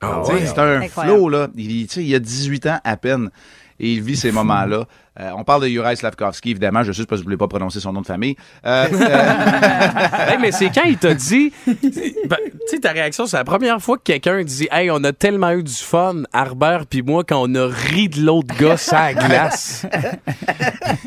[0.00, 0.46] Ah ouais.
[0.46, 1.16] C'est un Incroyable.
[1.16, 1.48] flow, là.
[1.56, 3.30] Il, il a 18 ans à peine.
[3.80, 4.86] Et il vit ces moments-là.
[5.20, 6.82] Euh, on parle de Juraj Slavkovski, évidemment.
[6.82, 8.36] Je sais parce que je voulais pas prononcer son nom de famille.
[8.66, 11.52] Euh, euh, Hey, mais c'est quand il t'a dit.
[11.66, 15.12] Ben, tu sais, ta réaction, c'est la première fois que quelqu'un dit Hey, on a
[15.12, 19.14] tellement eu du fun, Harbert puis moi, quand on a ri de l'autre gars à
[19.14, 19.86] glace.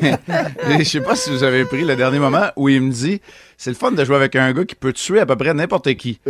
[0.00, 3.20] je sais pas si vous avez pris le dernier moment où il me dit
[3.60, 5.92] c'est le fun de jouer avec un gars qui peut tuer à peu près n'importe
[5.94, 6.20] qui.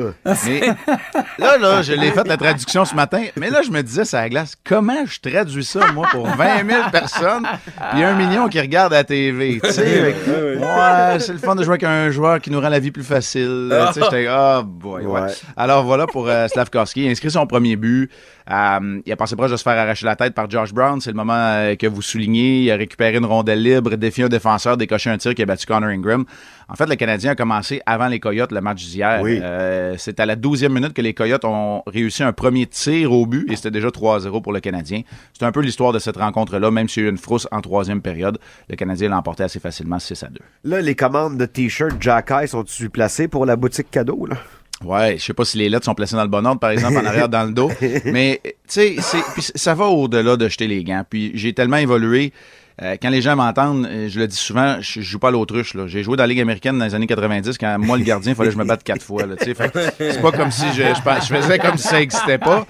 [0.47, 0.61] Mais
[1.39, 4.27] là, là, je l'ai fait la traduction ce matin, mais là, je me disais, ça
[4.29, 7.47] glace, comment je traduis ça, moi, pour 20 000 personnes,
[7.93, 10.01] puis un million qui regardent à la TV, tu sais?
[10.01, 12.91] avec- Ouais, c'est le fun de jouer avec un joueur qui nous rend la vie
[12.91, 13.69] plus facile.
[13.89, 15.21] Tu sais, j'étais, ah, boy, ouais.
[15.21, 15.29] Ouais.
[15.57, 17.03] Alors voilà pour euh, Slavkovski.
[17.05, 18.11] Il a inscrit son premier but.
[18.51, 21.01] Euh, il a passé proche de se faire arracher la tête par Josh Brown.
[21.01, 22.63] C'est le moment euh, que vous soulignez.
[22.63, 25.67] Il a récupéré une rondelle libre, défié un défenseur, décoché un tir qui a battu
[25.67, 26.25] Connor Ingram.
[26.71, 29.21] En fait, le Canadien a commencé avant les Coyotes le match d'hier.
[29.23, 29.41] Oui.
[29.43, 33.25] Euh, c'est à la 12e minute que les Coyotes ont réussi un premier tir au
[33.25, 35.01] but et c'était déjà 3-0 pour le Canadien.
[35.33, 37.63] C'est un peu l'histoire de cette rencontre-là, même s'il y a eu une frousse en
[37.63, 38.39] troisième période.
[38.69, 40.41] Le Canadien l'a emporté assez facilement 6 à 2.
[40.65, 44.37] Là, les commandes de t-shirts Jack Eye sont-tu placées pour la boutique cadeau, là?
[44.85, 46.99] Ouais, je sais pas si les lettres sont placées dans le bon ordre, par exemple,
[46.99, 47.71] en arrière dans le dos.
[48.05, 49.23] Mais, tu sais,
[49.55, 51.05] ça va au-delà de jeter les gants.
[51.09, 52.33] Puis j'ai tellement évolué.
[52.83, 55.31] Euh, quand les gens m'entendent, euh, je le dis souvent, je, je joue pas à
[55.31, 55.75] l'autruche.
[55.75, 55.87] là.
[55.87, 58.35] J'ai joué dans la Ligue américaine dans les années 90, quand moi, le gardien, il
[58.37, 59.23] fallait que je me batte quatre fois.
[59.39, 59.55] C'est
[60.23, 62.67] pas comme si je, je, faisais comme si ça existait pas.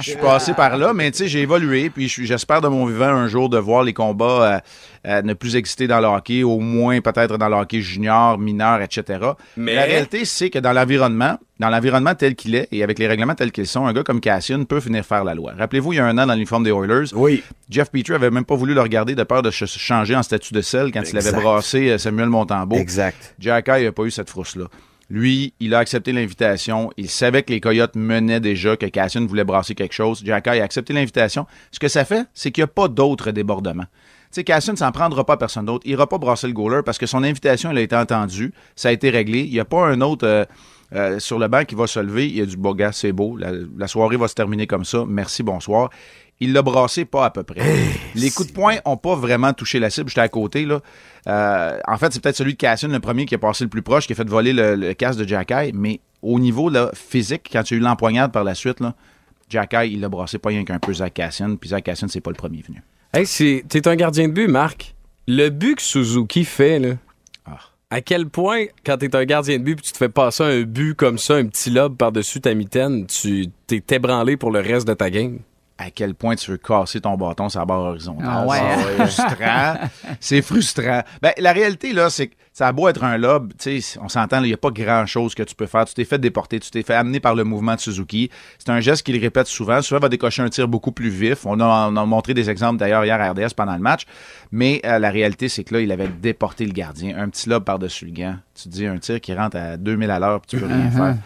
[0.00, 1.90] Je suis passé par là, mais tu sais, j'ai évolué.
[1.90, 4.58] Puis j'espère de mon vivant un jour de voir les combats euh,
[5.06, 8.80] euh, ne plus exister dans le hockey, au moins peut-être dans le hockey junior, mineur,
[8.82, 9.20] etc.
[9.56, 13.06] Mais- La réalité, c'est que dans l'environnement, dans l'environnement tel qu'il est et avec les
[13.06, 15.52] règlements tels qu'ils sont, un gars comme Cassian peut venir faire la loi.
[15.56, 17.44] Rappelez-vous, il y a un an dans l'uniforme des Oilers, Oui.
[17.70, 20.52] Jeff Petrie avait même pas voulu le regarder de peur de se changer en statut
[20.54, 22.74] de sel quand il avait brassé euh, Samuel Montembeau.
[22.74, 23.36] Exact.
[23.38, 24.64] Jack Eye n'a pas eu cette frousse-là.
[25.08, 26.90] Lui, il a accepté l'invitation.
[26.96, 30.20] Il savait que les Coyotes menaient déjà, que Cassian voulait brasser quelque chose.
[30.24, 31.46] Jack Eye a accepté l'invitation.
[31.70, 33.86] Ce que ça fait, c'est qu'il n'y a pas d'autres débordements.
[34.32, 35.82] Tu sais, Cassian ne s'en prendra pas à personne d'autre.
[35.84, 38.52] Il n'ira pas brasser le goaler parce que son invitation, elle a été entendue.
[38.74, 39.40] Ça a été réglé.
[39.40, 40.44] Il n'y a pas un autre euh,
[40.94, 42.26] euh, sur le banc qui va se lever.
[42.28, 43.36] Il y a du beau gars, c'est beau.
[43.36, 45.04] La, la soirée va se terminer comme ça.
[45.06, 45.90] Merci, bonsoir.
[46.40, 47.60] Il l'a brassé pas à peu près.
[48.16, 50.08] Les coups de poing ont pas vraiment touché la cible.
[50.08, 50.80] J'étais à côté, là.
[51.28, 53.82] Euh, en fait, c'est peut-être celui de Cassian, le premier qui est passé le plus
[53.82, 55.70] proche, qui a fait voler le, le casque de Jack Eye.
[55.72, 58.94] Mais au niveau là, physique, quand tu as eu l'empoignade par la suite, là,
[59.48, 61.54] Jack Eye, il l'a brassé pas rien qu'un peu Zach Cassian.
[61.56, 62.82] Puis Zach Cassian, c'est pas le premier venu.
[63.14, 64.94] Hey, c'est- t'es un gardien de but, Marc.
[65.28, 66.94] Le but que Suzuki fait, là.
[67.92, 70.62] À quel point, quand t'es un gardien de but puis tu te fais passer un
[70.62, 74.88] but comme ça, un petit lobe par-dessus ta mitaine, tu t'es ébranlé pour le reste
[74.88, 75.40] de ta game?
[75.78, 78.26] à quel point tu veux casser ton bâton sur la barre horizontale?
[78.26, 79.74] Ah ouais, C'est frustrant.
[80.20, 81.02] C'est frustrant.
[81.20, 84.08] Ben, la réalité, là, c'est que ça a beau être un lob, tu sais, on
[84.08, 85.86] s'entend, il n'y a pas grand-chose que tu peux faire.
[85.86, 88.30] Tu t'es fait déporter, tu t'es fait amener par le mouvement de Suzuki.
[88.58, 89.80] C'est un geste qu'il répète souvent.
[89.80, 91.46] Souvent, il va décocher un tir beaucoup plus vif.
[91.46, 94.02] On a, on a montré des exemples d'ailleurs hier à RDS pendant le match.
[94.50, 97.16] Mais euh, la réalité, c'est que là, il avait déporté le gardien.
[97.18, 98.36] Un petit lob par-dessus le gant.
[98.54, 100.76] Tu te dis, un tir qui rentre à 2000 à l'heure, puis tu peux rien
[100.84, 100.92] Mhm.
[100.92, 101.16] faire.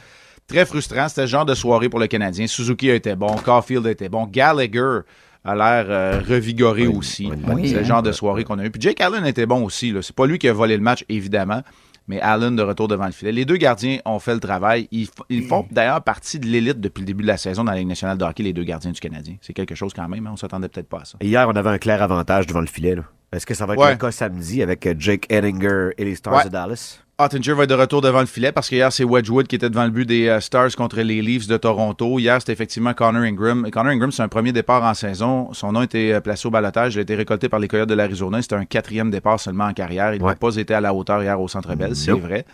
[0.47, 1.09] Très frustrant.
[1.09, 2.47] C'était le genre de soirée pour le Canadien.
[2.47, 3.35] Suzuki a été bon.
[3.45, 4.27] Caulfield a été bon.
[4.27, 5.01] Gallagher
[5.47, 7.31] a l'air euh, revigoré aussi.
[7.49, 8.71] Oui, C'est le genre de soirée qu'on a eu.
[8.71, 9.93] Puis Jake Allen était bon aussi.
[9.93, 10.03] là.
[10.03, 11.63] C'est pas lui qui a volé le match, évidemment.
[12.09, 13.33] Mais Allen de retour devant le filet.
[13.33, 14.87] Les deux gardiens ont fait le travail.
[14.93, 15.09] Ils,
[15.49, 18.17] font d'ailleurs partie de l'élite depuis le début de la saison dans la Ligue nationale
[18.17, 19.35] de hockey, les deux gardiens du Canadien.
[19.41, 20.25] C'est quelque chose quand même.
[20.27, 20.31] hein.
[20.33, 21.19] On s'attendait peut-être pas à ça.
[21.21, 22.95] Hier, on avait un clair avantage devant le filet.
[22.95, 23.03] là.
[23.33, 23.91] Est-ce que ça va être Ouais.
[23.91, 26.45] le cas samedi avec euh, Jake Edinger et les Stars Ouais.
[26.45, 27.01] de Dallas?
[27.19, 29.85] Ottinger va être de retour devant le filet parce qu'hier, c'est Wedgwood qui était devant
[29.85, 32.19] le but des euh, Stars contre les Leafs de Toronto.
[32.19, 33.67] Hier, c'était effectivement Connor Ingram.
[33.71, 35.49] Connor Ingram, c'est un premier départ en saison.
[35.55, 36.95] Son nom été euh, placé au balotage.
[36.95, 38.43] Il a été récolté par les Coyotes de l'Arizona.
[38.43, 40.13] C'était un quatrième départ seulement en carrière.
[40.13, 42.21] Il n'a pas été à la hauteur hier au Centre Bell, c'est Nope.
[42.21, 42.45] vrai.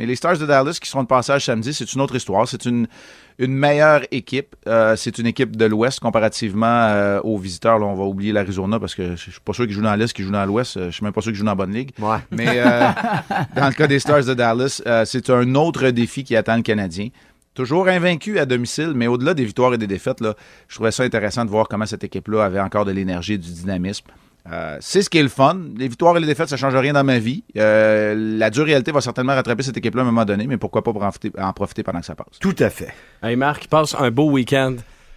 [0.00, 2.48] Mais les Stars de Dallas qui seront de passage samedi, c'est une autre histoire.
[2.48, 2.88] C'est une,
[3.38, 4.56] une meilleure équipe.
[4.66, 7.78] Euh, c'est une équipe de l'Ouest comparativement euh, aux visiteurs.
[7.78, 10.14] Là, on va oublier l'Arizona parce que je suis pas sûr qu'ils jouent dans l'Est,
[10.14, 10.78] qu'ils jouent dans l'Ouest.
[10.78, 11.90] Euh, Je suis même pas sûr qu'ils jouent dans la bonne ligue.
[12.30, 12.88] Mais euh,
[13.56, 17.08] dans le cas des Stars de Dallas, c'est un autre défi qui attend le Canadien.
[17.52, 20.34] Toujours invaincu à domicile, mais au-delà des victoires et des défaites, là,
[20.66, 23.52] je trouvais ça intéressant de voir comment cette équipe-là avait encore de l'énergie et du
[23.52, 24.06] dynamisme.
[24.50, 25.56] Euh, c'est ce qui est le fun.
[25.76, 27.44] Les victoires et les défaites, ça ne change rien dans ma vie.
[27.56, 30.82] Euh, la dure réalité va certainement rattraper cette équipe-là à un moment donné, mais pourquoi
[30.82, 32.38] pas pour en profiter, en profiter pendant que ça passe?
[32.40, 32.92] Tout à fait.
[33.22, 34.76] Hey, Marc, passe un beau week-end.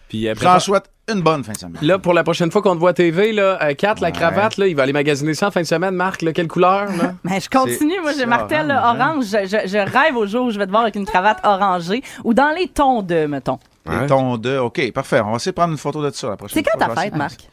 [0.09, 1.77] Puis après, J'en souhaite une bonne fin de semaine.
[1.81, 4.57] Là, pour la prochaine fois qu'on te voit à TV, là, euh, Kat, la cravate,
[4.57, 5.95] là, il va aller magasiner ça en fin de semaine.
[5.95, 6.85] Marc, là, quelle couleur?
[6.95, 7.15] Là?
[7.23, 9.07] Mais je continue, moi j'ai martel orange, hein?
[9.13, 9.25] orange.
[9.25, 12.03] Je, je- je rêve au jour où je vais te voir avec une cravate orangée
[12.23, 13.57] ou dans les tons de, mettons.
[13.89, 14.57] Les tons de.
[14.59, 15.19] OK, parfait.
[15.21, 16.95] On va essayer de prendre une photo de ça la prochaine C'est quand fois.
[16.95, 17.15] ta fête.
[17.15, 17.49] Marc?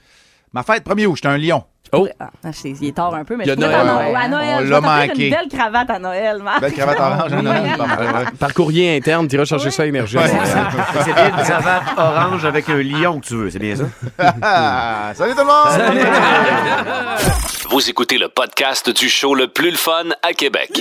[0.52, 1.62] Ma fête, premier août, j'étais un lion.
[1.92, 2.06] Oh!
[2.20, 4.12] Ah, sais, il est tard un peu, mais Il y a je pourrais Noël.
[4.12, 4.56] t'en- à Noël.
[4.60, 5.24] On je l'a vais t'offrir manqué.
[5.28, 6.60] une belle cravate à Noël, Marc.
[6.60, 8.30] Belle cravate orange, hein, Noël, pas mal, ouais.
[8.38, 10.16] Par courrier interne, tu iras chercher ça à Énergie.
[11.04, 13.84] C'est bien une cravate orange avec un lion que tu veux, c'est bien ça?
[15.14, 16.06] Salut tout le monde!
[17.70, 20.80] Vous écoutez le podcast du show le plus le fun à Québec.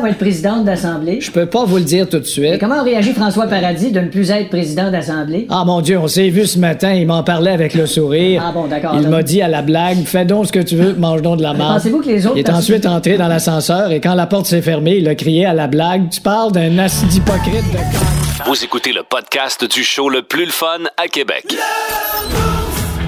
[0.00, 1.20] va être présidente d'Assemblée?
[1.20, 2.58] Je peux pas vous le dire tout de Et suite.
[2.60, 5.46] comment réagit François Paradis de ne plus être président d'Assemblée?
[5.50, 8.42] Ah mon Dieu, on s'est vu ce matin, il m'en parlait avec le sourire.
[8.46, 8.96] Ah bon, d'accord.
[9.00, 11.42] Il m'a dit à la blague, fais donc ce que tu veux, mange donc de
[11.42, 11.74] la marde.
[11.78, 14.62] pensez-vous que les autres Il est ensuite entré dans l'ascenseur et quand la porte s'est
[14.62, 17.78] fermée, il a crié à la blague, tu parles d'un acide hypocrite de.
[18.46, 21.54] Vous écoutez le podcast du show le plus le fun à Québec.